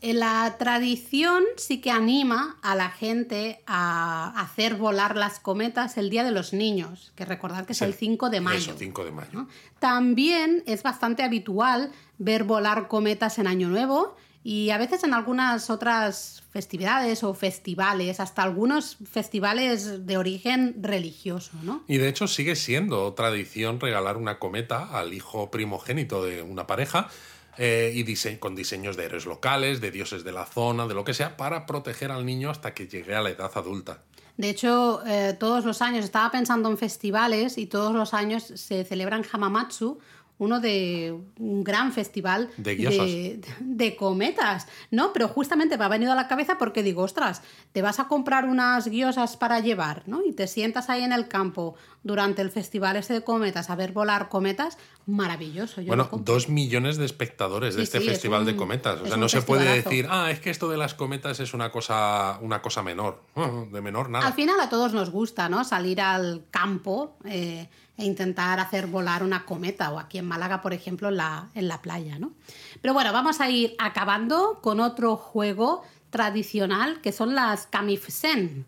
[0.00, 6.10] Eh, La tradición sí que anima a la gente a hacer volar las cometas el
[6.10, 8.58] Día de los Niños, que recordar que es Sí, el 5 de mayo.
[8.58, 9.30] Eso, 5 de mayo.
[9.32, 9.48] ¿no?
[9.78, 14.16] También es bastante habitual ver volar cometas en Año Nuevo
[14.46, 21.52] y a veces en algunas otras festividades o festivales, hasta algunos festivales de origen religioso,
[21.62, 21.82] ¿no?
[21.88, 27.08] Y de hecho sigue siendo tradición regalar una cometa al hijo primogénito de una pareja
[27.58, 31.04] eh, y dise- con diseños de héroes locales, de dioses de la zona, de lo
[31.04, 34.02] que sea, para proteger al niño hasta que llegue a la edad adulta.
[34.36, 38.84] De hecho, eh, todos los años, estaba pensando en festivales y todos los años se
[38.84, 39.98] celebra en Hamamatsu
[40.36, 45.12] uno de un gran festival de, de cometas, ¿no?
[45.12, 47.40] Pero justamente me ha venido a la cabeza porque digo, ostras,
[47.70, 50.24] te vas a comprar unas guiosas para llevar, ¿no?
[50.26, 53.92] Y te sientas ahí en el campo durante el festival ese de cometas a ver
[53.92, 55.80] volar cometas, maravilloso.
[55.80, 59.00] Yo bueno, dos millones de espectadores de este sí, es festival un- de cometas.
[59.00, 61.70] O sea, no se puede decir, ah, es que esto de las cometas es una
[61.72, 63.22] cosa, una cosa menor.
[63.72, 64.26] De menor nada.
[64.26, 65.64] Al final a todos nos gusta, ¿no?
[65.64, 70.72] Salir al campo eh, e intentar hacer volar una cometa, o aquí en Málaga, por
[70.74, 72.32] ejemplo, en la, en la playa, ¿no?
[72.82, 78.66] Pero bueno, vamos a ir acabando con otro juego tradicional que son las kamifusen.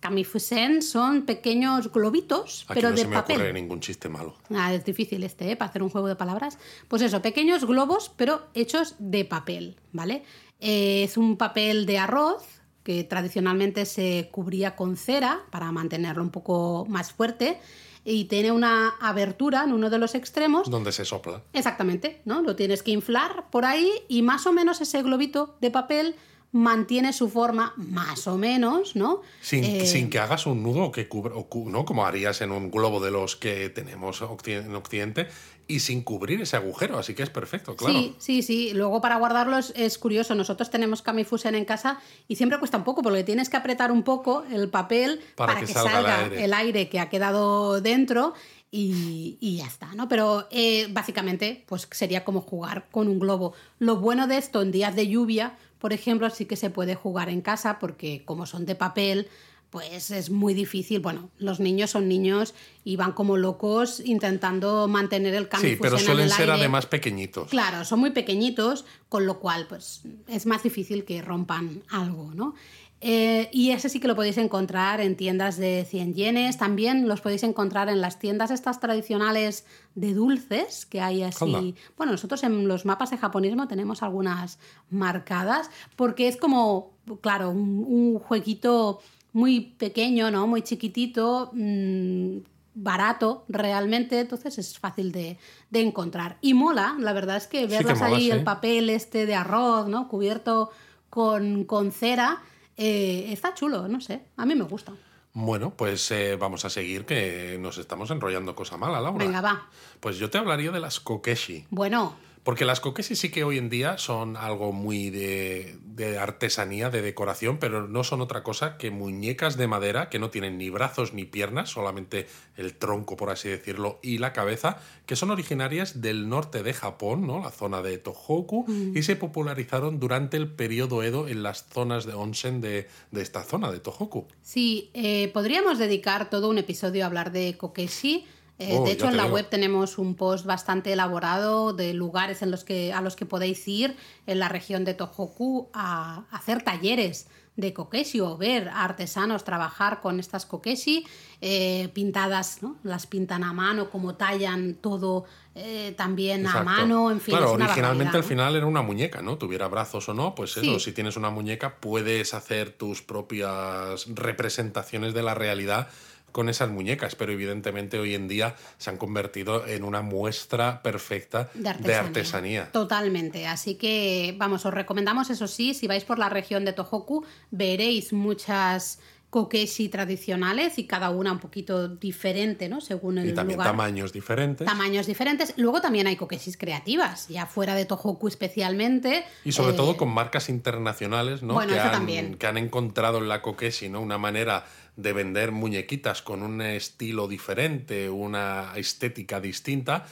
[0.00, 3.36] Las kamifusen son pequeños globitos, Aquí pero no de se me papel.
[3.36, 4.36] ocurre ningún chiste malo.
[4.54, 5.56] Ah, es difícil este, ¿eh?
[5.56, 6.56] Para hacer un juego de palabras.
[6.86, 10.22] Pues eso, pequeños globos, pero hechos de papel, ¿vale?
[10.60, 12.44] Eh, es un papel de arroz
[12.84, 17.58] que tradicionalmente se cubría con cera para mantenerlo un poco más fuerte
[18.04, 20.70] y tiene una abertura en uno de los extremos.
[20.70, 21.42] Donde se sopla.
[21.52, 22.40] Exactamente, ¿no?
[22.42, 26.14] Lo tienes que inflar por ahí y más o menos ese globito de papel
[26.52, 29.20] mantiene su forma más o menos, ¿no?
[29.40, 31.84] Sin, Eh, sin que hagas un nudo que cubra, o cu- ¿no?
[31.84, 35.28] como harías en un globo de los que tenemos en Occidente,
[35.70, 36.98] y sin cubrir ese agujero.
[36.98, 37.98] Así que es perfecto, claro.
[37.98, 38.70] Sí, sí, sí.
[38.72, 40.34] Luego para guardarlos es curioso.
[40.34, 44.02] Nosotros tenemos Kamifusen en casa y siempre cuesta un poco porque tienes que apretar un
[44.02, 46.44] poco el papel Para para, que que, salga el aire.
[46.44, 48.32] el aire que ha quedado dentro
[48.70, 50.08] y, y ya está, ¿no?
[50.08, 53.52] Pero eh, básicamente pues sería como jugar con un globo.
[53.78, 57.28] Lo bueno de esto en días de lluvia, por ejemplo, sí que se puede jugar
[57.28, 59.28] en casa porque como son de papel,
[59.70, 61.00] pues es muy difícil.
[61.00, 62.54] Bueno, los niños son niños
[62.84, 66.86] y van como locos intentando mantener el Sí, Kamifusen pero en suelen el ser además
[66.86, 67.50] pequeñitos.
[67.50, 72.54] Claro, son muy pequeñitos, con lo cual pues es más difícil que rompan algo, ¿no?
[73.00, 77.20] Eh, y ese sí que lo podéis encontrar en tiendas de 100 yenes, también los
[77.20, 81.76] podéis encontrar en las tiendas estas tradicionales de dulces que hay así.
[81.96, 84.58] Bueno, nosotros en los mapas de japonismo tenemos algunas
[84.90, 86.90] marcadas porque es como,
[87.20, 89.00] claro, un, un jueguito
[89.32, 90.48] muy pequeño, ¿no?
[90.48, 92.38] Muy chiquitito, mm,
[92.74, 95.38] barato realmente, entonces es fácil de,
[95.70, 96.38] de encontrar.
[96.40, 98.30] Y mola, la verdad es que que verlas mola, ahí, sí.
[98.30, 100.08] el papel este de arroz, ¿no?
[100.08, 100.70] Cubierto
[101.10, 102.42] con, con cera,
[102.78, 104.92] eh, está chulo, no sé, a mí me gusta.
[105.34, 109.24] Bueno, pues eh, vamos a seguir, que nos estamos enrollando cosa mala, Laura.
[109.24, 109.68] Venga, va.
[110.00, 111.66] Pues yo te hablaría de las kokeshi.
[111.70, 112.16] Bueno,
[112.48, 117.02] Porque las kokeshi sí que hoy en día son algo muy de, de artesanía, de
[117.02, 121.12] decoración, pero no son otra cosa que muñecas de madera que no tienen ni brazos
[121.12, 122.26] ni piernas, solamente
[122.56, 127.26] el tronco, por así decirlo, y la cabeza, que son originarias del norte de Japón,
[127.26, 127.38] ¿no?
[127.38, 132.14] la zona de Tohoku, y se popularizaron durante el periodo Edo en las zonas de
[132.14, 134.26] onsen de, de esta zona de Tohoku.
[134.40, 138.24] Sí, eh, podríamos dedicar todo un episodio a hablar de Kokeshi.
[138.60, 139.34] Eh, Oh, de hecho, en la veo.
[139.34, 143.66] web tenemos un post bastante elaborado de lugares en los que, a los que podéis
[143.68, 143.96] ir
[144.26, 149.42] en la región de Tohoku a, a hacer talleres de kokeshi o ver a artesanos
[149.42, 151.04] trabajar con estas kokeshi
[151.40, 152.76] eh, pintadas, ¿no?
[152.84, 155.24] Las pintan a mano, como tallan todo
[155.56, 156.64] eh, también a Exacto.
[156.70, 157.32] mano, en fin.
[157.34, 158.28] Claro, es una originalmente al ¿no?
[158.28, 159.38] final era una muñeca, ¿no?
[159.38, 160.80] Tuviera brazos o no, pues eso, Sí.
[160.80, 165.88] si tienes una muñeca puedes hacer tus propias representaciones de la realidad
[166.32, 171.48] con esas muñecas, pero evidentemente hoy en día se han convertido en una muestra perfecta
[171.54, 171.98] De de artesanía.
[172.00, 172.72] artesanía.
[172.72, 173.46] Totalmente.
[173.46, 178.12] Así que, vamos, os recomendamos, eso sí, si vais por la región de Tohoku, veréis
[178.12, 178.98] muchas
[179.30, 182.80] kokeshi tradicionales y cada una un poquito diferente, ¿no?
[182.80, 183.72] Según el Y también lugar.
[183.72, 184.66] tamaños diferentes.
[184.66, 185.52] Tamaños diferentes.
[185.58, 189.24] Luego también hay kokeshis creativas, ya fuera de Tohoku especialmente.
[189.44, 191.52] Y sobre Eh, todo con marcas internacionales, ¿no?
[191.52, 192.34] Bueno, que, eso han, también.
[192.38, 194.00] que han encontrado en la Kokeshi, ¿no?
[194.00, 194.64] Una manera
[194.98, 200.04] de vender muñequitas con un estilo diferente, una estética distinta,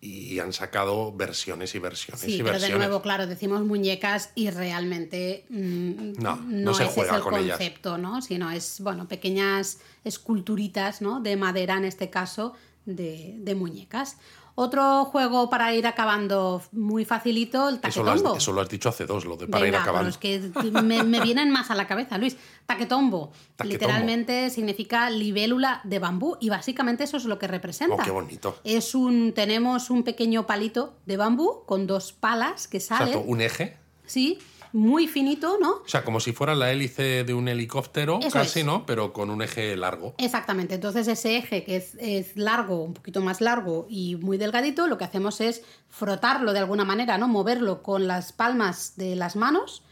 [0.00, 2.78] y han sacado versiones y versiones Sí, y pero de versiones.
[2.86, 7.34] nuevo, claro, decimos muñecas y realmente mm, No, no se ese juega es el con
[7.34, 7.56] ellas.
[7.58, 8.22] concepto, ¿no?
[8.22, 11.20] Sino es, bueno, pequeñas esculturitas, ¿no?
[11.20, 12.54] De madera, en este caso,
[12.86, 14.18] de, de muñecas.
[14.60, 18.36] Otro juego para ir acabando muy facilito, el Eso lo, has, taquetombo.
[18.38, 20.08] eso lo has dicho hace dos, lo de para ir acabando.
[20.10, 20.50] es que
[20.82, 22.36] me, me vienen más a la cabeza, Luis.
[22.66, 23.30] Taquetombo.
[23.54, 23.72] Taquetombo.
[23.72, 27.94] Literalmente significa libélula de bambú y básicamente eso es lo que representa.
[27.94, 28.58] Oh, qué bonito.
[28.64, 33.08] Es un, tenemos un pequeño palito de bambú con dos palas que salen.
[33.10, 33.76] Exacto, un eje.
[34.06, 34.40] Sí,
[34.72, 35.76] muy finito, ¿no?
[35.84, 38.66] O sea, como si fuera la hélice de un helicóptero, Eso casi, es.
[38.66, 38.86] ¿no?
[38.86, 40.14] Pero con un eje largo.
[40.18, 40.74] Exactamente.
[40.74, 44.98] Entonces ese eje que es, es largo, un poquito más largo y muy delgadito, lo
[44.98, 47.28] que hacemos es frotarlo de alguna manera, ¿no?
[47.28, 49.82] Moverlo con las palmas de las manos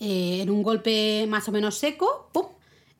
[0.00, 2.46] eh, en un golpe más o menos seco, ¡pum!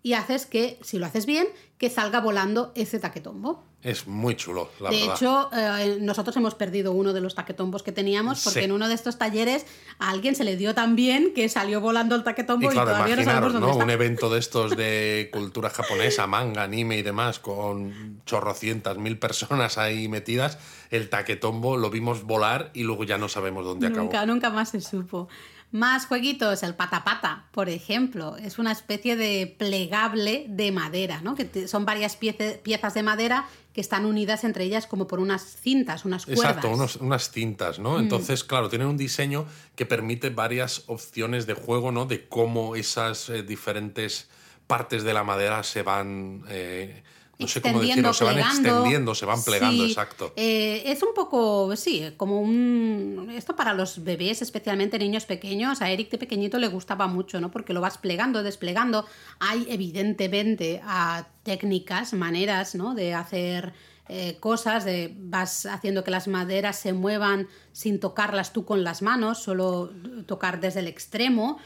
[0.05, 3.65] Y haces que, si lo haces bien, que salga volando ese taquetombo.
[3.83, 5.17] Es muy chulo, la de verdad.
[5.17, 8.65] hecho, eh, nosotros hemos perdido uno de los taquetombos que teníamos porque Sí.
[8.65, 9.67] en uno de estos talleres
[9.99, 12.93] a alguien se le dio tan bien que salió volando el taquetombo Y y, claro,
[12.93, 13.73] todavía no sabemos dónde ¿no?
[13.73, 13.85] está.
[13.85, 19.79] Un evento de estos de cultura japonesa, manga, anime y demás, con chorrocientas mil personas
[19.79, 20.59] ahí metidas,
[20.91, 24.05] el taquetombo lo vimos volar y luego ya no sabemos dónde acabó.
[24.05, 25.29] Nunca, nunca más se supo.
[25.73, 31.35] Más jueguitos, el patapata, por ejemplo, es una especie de plegable de madera, ¿no?
[31.35, 35.43] Que son varias piece- piezas de madera que están unidas entre ellas como por unas
[35.43, 36.45] cintas, unas cuerdas.
[36.45, 37.83] Exacto, unos- unas cintas, Mm.
[37.83, 37.99] ¿no?
[37.99, 42.05] Entonces, claro, tienen un diseño que permite varias opciones de juego, ¿no?
[42.05, 44.29] De cómo esas eh, diferentes
[44.67, 47.03] partes de la madera se van, eh,
[47.43, 50.33] no sé cómo decirlo, se van extendiendo, se van plegando, Sí, exacto.
[50.37, 53.33] eh, es un poco, sí, como un...
[53.35, 57.51] Esto para los bebés, especialmente niños pequeños, a Eric de pequeñito le gustaba mucho, ¿no?
[57.51, 59.07] Porque lo vas plegando, desplegando.
[59.41, 62.95] Hay evidentemente a técnicas, maneras, ¿no?
[62.95, 63.73] De hacer
[64.09, 69.01] eh, cosas, de vas haciendo que las maderas se muevan sin tocarlas tú con las
[69.01, 69.91] manos, solo
[70.27, 71.59] tocar desde el extremo.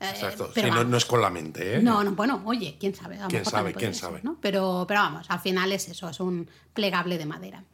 [0.00, 0.50] Eh, Exacto.
[0.54, 1.82] pero Sí, no, no es con la mente, ¿eh?
[1.82, 3.18] No, no, bueno, oye, quién sabe.
[3.20, 3.74] A ¿Quién sabe?
[3.74, 4.20] ¿Quién ser, sabe?
[4.22, 4.36] ¿no?
[4.40, 7.64] Pero, pero vamos, al final es eso, es un plegable de madera.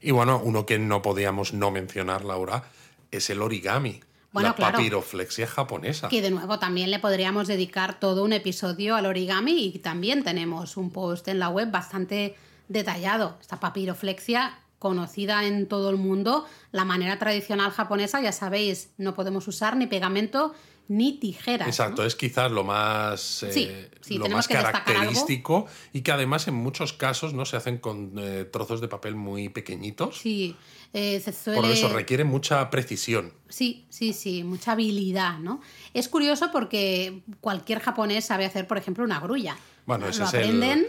[0.00, 2.64] Y bueno, uno que no podíamos no mencionar, Laura,
[3.10, 4.00] es el origami.
[4.32, 4.76] Bueno, la claro.
[4.76, 6.08] papiroflexia japonesa.
[6.08, 10.76] Que de nuevo también le podríamos dedicar todo un episodio al origami y también tenemos
[10.76, 12.36] un post en la web bastante
[12.68, 13.38] detallado.
[13.40, 19.48] Esta papiroflexia conocida en todo el mundo, la manera tradicional japonesa, ya sabéis, no podemos
[19.48, 20.54] usar ni pegamento
[20.88, 21.66] ni tijeras.
[21.66, 21.70] ¿no?
[21.70, 23.70] Exacto, es quizás lo más, eh, Sí,
[24.00, 28.44] sí, lo más característico y que además en muchos casos no se hacen con eh,
[28.50, 30.18] trozos de papel muy pequeñitos.
[30.18, 30.56] Sí,
[30.94, 31.60] eh, se suele...
[31.60, 33.32] Por eso requiere mucha precisión.
[33.48, 35.60] Sí, sí, sí, mucha habilidad, ¿no?
[35.94, 39.56] Es curioso porque cualquier japonés sabe hacer, por ejemplo, una grulla.
[39.86, 40.86] Bueno, Lo ese es aprenden, el.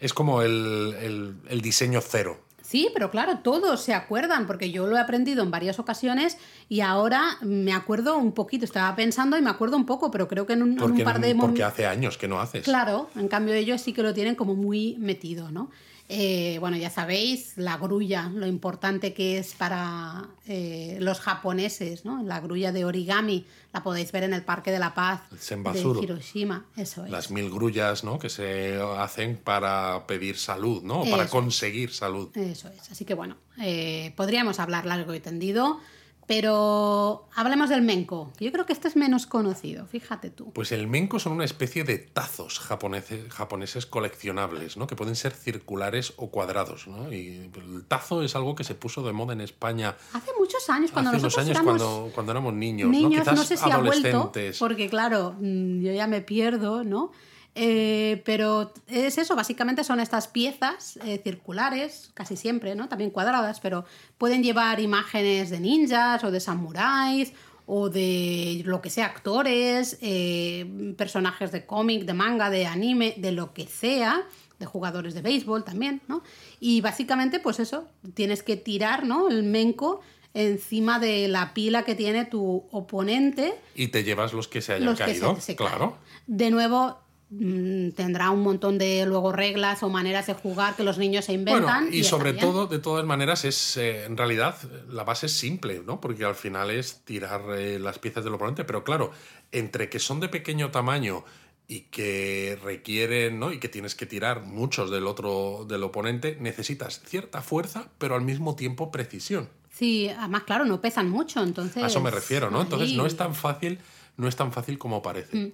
[0.00, 2.43] Es como el, el- el diseño cero.
[2.64, 6.38] Sí, pero claro, todos se acuerdan, porque yo lo he aprendido en varias ocasiones
[6.70, 8.64] y ahora me acuerdo un poquito.
[8.64, 11.04] Estaba pensando y me acuerdo un poco, pero creo que en un, en un Porque,
[11.04, 12.64] par de porque hace años que no haces.
[12.64, 15.70] Claro, en cambio ellos sí que lo tienen como muy metido, ¿no?
[16.16, 22.22] Eh, bueno, ya sabéis, la grulla, lo importante que es para eh, los japoneses, ¿no?
[22.22, 26.04] La grulla de origami, la podéis ver en el Parque de la Paz de.
[26.04, 27.10] Hiroshima, eso es.
[27.10, 28.20] Las mil grullas ¿no?
[28.20, 31.02] que se hacen para pedir salud, ¿no?
[31.02, 32.30] Para conseguir salud.
[32.36, 32.92] Eso es.
[32.92, 35.80] Así que bueno, eh, podríamos hablar largo y tendido,
[36.26, 38.32] pero hablemos del menko.
[38.36, 40.52] que Yo creo que este es menos conocido, fíjate tú.
[40.52, 44.86] Pues el menko son una especie de tazos japoneses, japoneses coleccionables, ¿no?
[44.86, 47.12] Que pueden ser circulares o cuadrados, ¿no?
[47.12, 50.90] Y el tazo es algo que se puso de moda en España Hace muchos años,
[50.90, 52.92] cuando hace nosotros años éramos cuando, cuando éramos niños, ¿no?
[52.92, 57.12] niños, Quizás no sé si ha vuelto, porque claro, mm, yo ya me pierdo, ¿no?
[57.56, 62.88] Eh, pero es eso, básicamente son estas piezas eh, circulares, casi siempre, ¿no?
[62.88, 63.84] También cuadradas, pero
[64.18, 67.32] pueden llevar imágenes de ninjas o de samuráis
[67.66, 73.32] o de lo que sea, actores, eh, personajes de cómic, de manga, de anime, de
[73.32, 74.22] lo que sea,
[74.58, 76.22] de jugadores de béisbol también, ¿no?
[76.60, 79.28] Y básicamente, pues eso, tienes que tirar, ¿no?
[79.28, 80.02] El menko
[80.34, 84.86] encima de la pila que tiene tu oponente Y te llevas los que se hayan
[84.86, 85.90] los que caído, se, se claro.
[85.90, 86.00] caen.
[86.26, 86.98] De nuevo,
[87.28, 91.84] tendrá un montón de luego reglas o maneras de jugar que los niños se inventan.
[91.84, 94.56] Bueno, y, sobre todo, de todas maneras, es eh, en realidad
[94.88, 96.00] la base es simple, ¿no?
[96.00, 99.10] Porque al final es tirar eh, las piezas del oponente, pero claro,
[99.52, 101.24] entre que son de pequeño tamaño
[101.66, 103.52] y que requieren, ¿no?
[103.52, 108.22] Y que tienes que tirar muchos del otro del oponente, necesitas cierta fuerza, pero al
[108.22, 109.48] mismo tiempo precisión.
[109.70, 111.82] Sí, además, claro, no pesan mucho, entonces.
[111.82, 112.62] A eso me refiero, ¿no?
[112.62, 113.78] Entonces no es tan fácil,
[114.16, 115.36] no es tan fácil como parece.
[115.36, 115.52] Mm.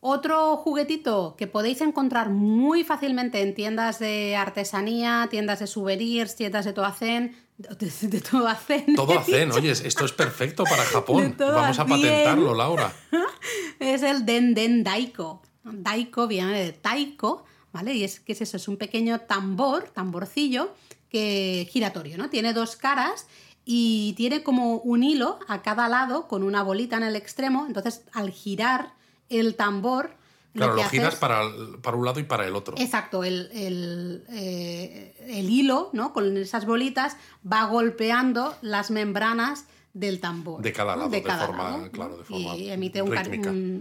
[0.00, 6.64] Otro juguetito que podéis encontrar muy fácilmente en tiendas de artesanía, tiendas de souvenirs, tiendas
[6.64, 8.94] de todo hacen, de, todo hacen.
[8.94, 11.34] Todo hacen, oye, esto es perfecto para Japón.
[11.38, 12.92] Vamos a patentarlo, Laura.
[13.80, 15.42] es el Den Den Daiko.
[15.64, 17.94] Daiko viene de taiko, ¿vale?
[17.94, 20.74] Y es que es eso, es un pequeño tambor, tamborcillo,
[21.08, 22.30] que giratorio, ¿no?
[22.30, 23.26] Tiene dos caras
[23.64, 27.64] y tiene como un hilo a cada lado con una bolita en el extremo.
[27.66, 28.94] Entonces, al girar
[29.28, 30.10] el tambor.
[30.54, 31.42] Claro, lo, giras para,
[31.82, 32.76] para, un lado y para el otro.
[32.78, 33.50] Exacto, el,
[34.30, 36.14] eh, el, hilo, ¿no?
[36.14, 40.62] Con esas bolitas, va golpeando las membranas del tambor.
[40.62, 43.12] De cada lado, de, forma, claro, de forma Y emite un,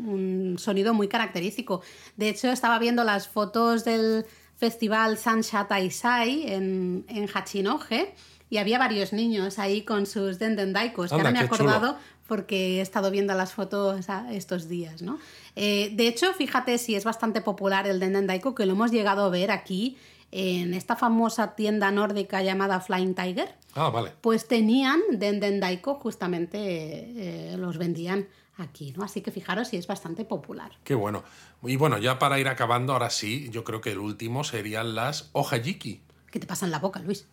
[0.07, 1.81] un, sonido muy característico.
[2.17, 4.25] De hecho, estaba viendo las fotos del
[4.55, 8.13] festival Sansha Taisai en, en Hachinohe
[8.49, 11.97] y había varios niños ahí con sus dendendaikos, que ahora me he acordado
[12.28, 15.19] porque he estado viendo las fotos estos días, ¿no?
[15.55, 19.30] Eh, de hecho, fíjate si es bastante popular el dendendaiko, que lo hemos llegado a
[19.30, 19.97] ver aquí
[20.32, 23.55] en esta famosa tienda nórdica llamada Flying Tiger.
[23.73, 24.11] Ah, vale.
[24.21, 29.03] Pues tenían dendendaiko, justamente eh, los vendían aquí, ¿no?
[29.03, 30.71] Así que fijaros si es bastante popular.
[30.84, 31.23] Qué bueno.
[31.63, 35.30] Y bueno, ya para ir acabando, ahora sí, yo creo que el último serían las
[35.34, 36.01] ojayiki.
[36.32, 37.28] ¿Qué te pasa en la boca, Luis?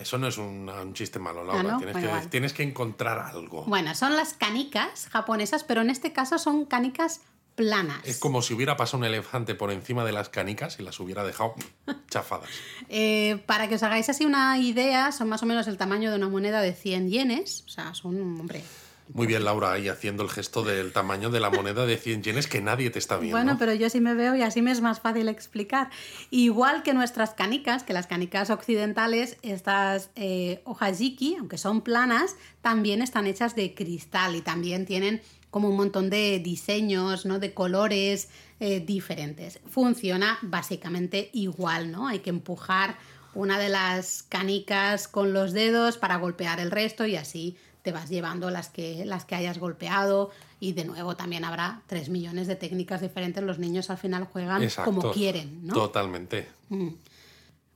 [0.00, 1.78] Eso no es un, chiste malo, Laura.
[1.80, 3.64] Ah, tienes, que, encontrar algo.
[3.64, 7.20] Bueno, son las canicas japonesas, pero en este caso son canicas
[7.56, 8.00] planas.
[8.04, 11.24] Es como si hubiera pasado un elefante por encima de las canicas y las hubiera
[11.24, 11.54] dejado
[12.10, 12.50] chafadas.
[12.88, 16.16] Eh, para que os hagáis así una idea, son más o menos el tamaño de
[16.16, 17.64] una moneda de 100 yenes.
[17.66, 18.62] O sea, son, hombre,
[19.12, 22.46] muy bien, Laura, ahí haciendo el gesto del tamaño de la moneda de 100 yenes
[22.46, 23.36] que nadie te está viendo.
[23.36, 25.90] Bueno, pero yo sí me veo y así me es más fácil explicar.
[26.30, 33.02] Igual que nuestras canicas, que las canicas occidentales, estas eh, ojajiki, aunque son planas, también
[33.02, 37.38] están hechas de cristal y también tienen como un montón de diseños, ¿no?
[37.38, 39.60] De colores eh, diferentes.
[39.68, 42.08] Funciona básicamente igual, ¿no?
[42.08, 42.96] Hay que empujar
[43.34, 48.08] una de las canicas con los dedos para golpear el resto y así te vas
[48.08, 52.56] llevando las que, las que hayas golpeado y de nuevo también habrá tres millones de
[52.56, 53.44] técnicas diferentes.
[53.44, 55.74] Los niños al final juegan como quieren, ¿no?
[55.74, 56.48] Totalmente.
[56.70, 56.88] Mm.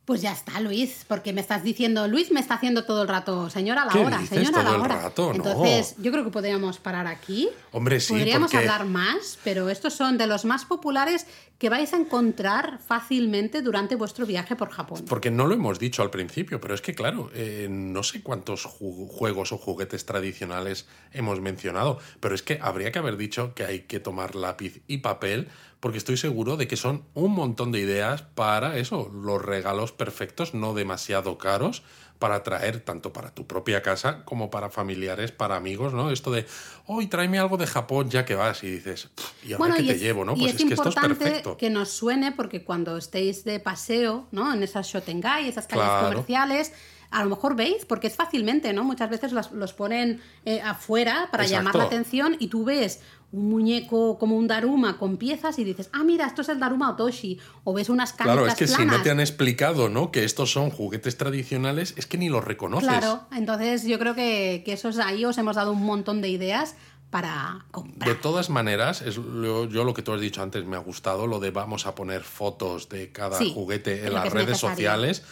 [0.08, 3.50] Pues ya está, Luis, porque me estás diciendo, Luis me está haciendo todo el rato,
[3.50, 5.12] señora la hora, señora la hora.
[5.34, 7.50] Entonces, yo creo que podríamos parar aquí.
[7.72, 8.14] Hombre, sí.
[8.14, 11.26] Podríamos hablar más, pero estos son de los más populares
[11.58, 15.04] que vais a encontrar fácilmente durante vuestro viaje por Japón.
[15.06, 18.64] Porque no lo hemos dicho al principio, pero es que, claro, eh, no sé cuántos
[18.64, 23.80] juegos o juguetes tradicionales hemos mencionado, pero es que habría que haber dicho que hay
[23.80, 25.48] que tomar lápiz y papel
[25.80, 30.54] porque estoy seguro de que son un montón de ideas para eso, los regalos perfectos,
[30.54, 31.82] no demasiado caros,
[32.18, 36.10] para traer tanto para tu propia casa como para familiares, para amigos, ¿no?
[36.10, 36.46] Esto de,
[36.86, 39.08] hoy tráeme algo de Japón ya que vas y dices,
[39.46, 40.34] ¿y ahora qué te llevo, no?
[40.34, 41.56] Pues es, que esto es perfecto.
[41.56, 44.52] que nos suene porque cuando estéis de paseo, ¿no?
[44.52, 46.72] En esas Shotengai, esas calles comerciales,
[47.10, 48.84] a lo mejor veis, porque es fácilmente, ¿no?
[48.84, 53.00] Muchas veces los, ponen eh, afuera para llamar la atención y tú ves
[53.30, 56.90] un muñeco como un Daruma con piezas y dices, ah, mira, esto es el Daruma
[56.90, 57.38] Otoshi.
[57.64, 60.10] O ves unas canicas Claro, es que si no te han explicado, ¿no?
[60.10, 62.88] Que estos son juguetes tradicionales, es que ni los reconoces.
[62.88, 66.74] Claro, entonces yo creo que, que esos ahí os hemos dado un montón de ideas
[67.10, 68.08] para comprar.
[68.08, 71.40] De todas maneras, es yo lo que tú has dicho antes me ha gustado, lo
[71.40, 75.22] de vamos a poner fotos de cada juguete en las redes sociales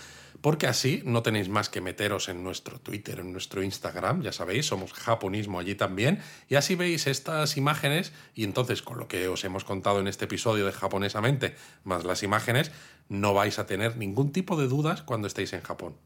[0.40, 4.66] porque así no tenéis más que meteros en nuestro Twitter, en nuestro Instagram, ya sabéis,
[4.66, 9.44] somos japonismo allí también, y así veis estas imágenes y entonces con lo que os
[9.44, 12.70] hemos contado en este episodio de japonesamente, más las imágenes,
[13.08, 15.96] no vais a tener ningún tipo de dudas cuando estéis en Japón.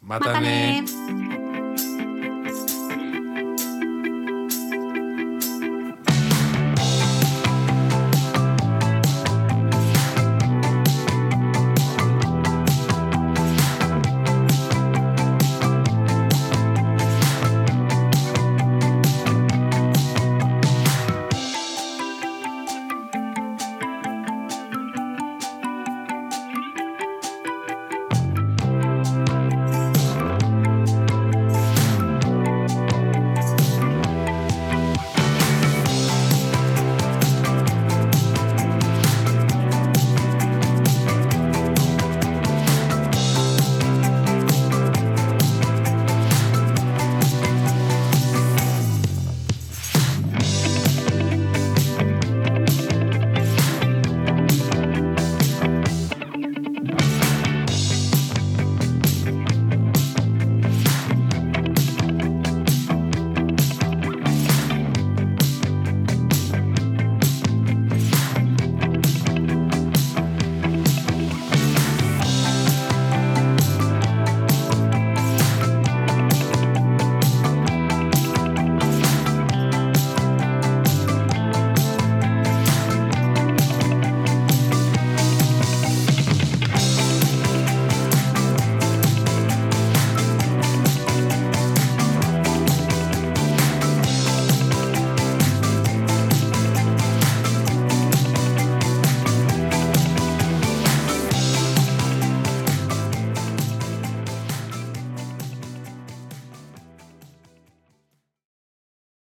[0.00, 0.84] ¡Mátame!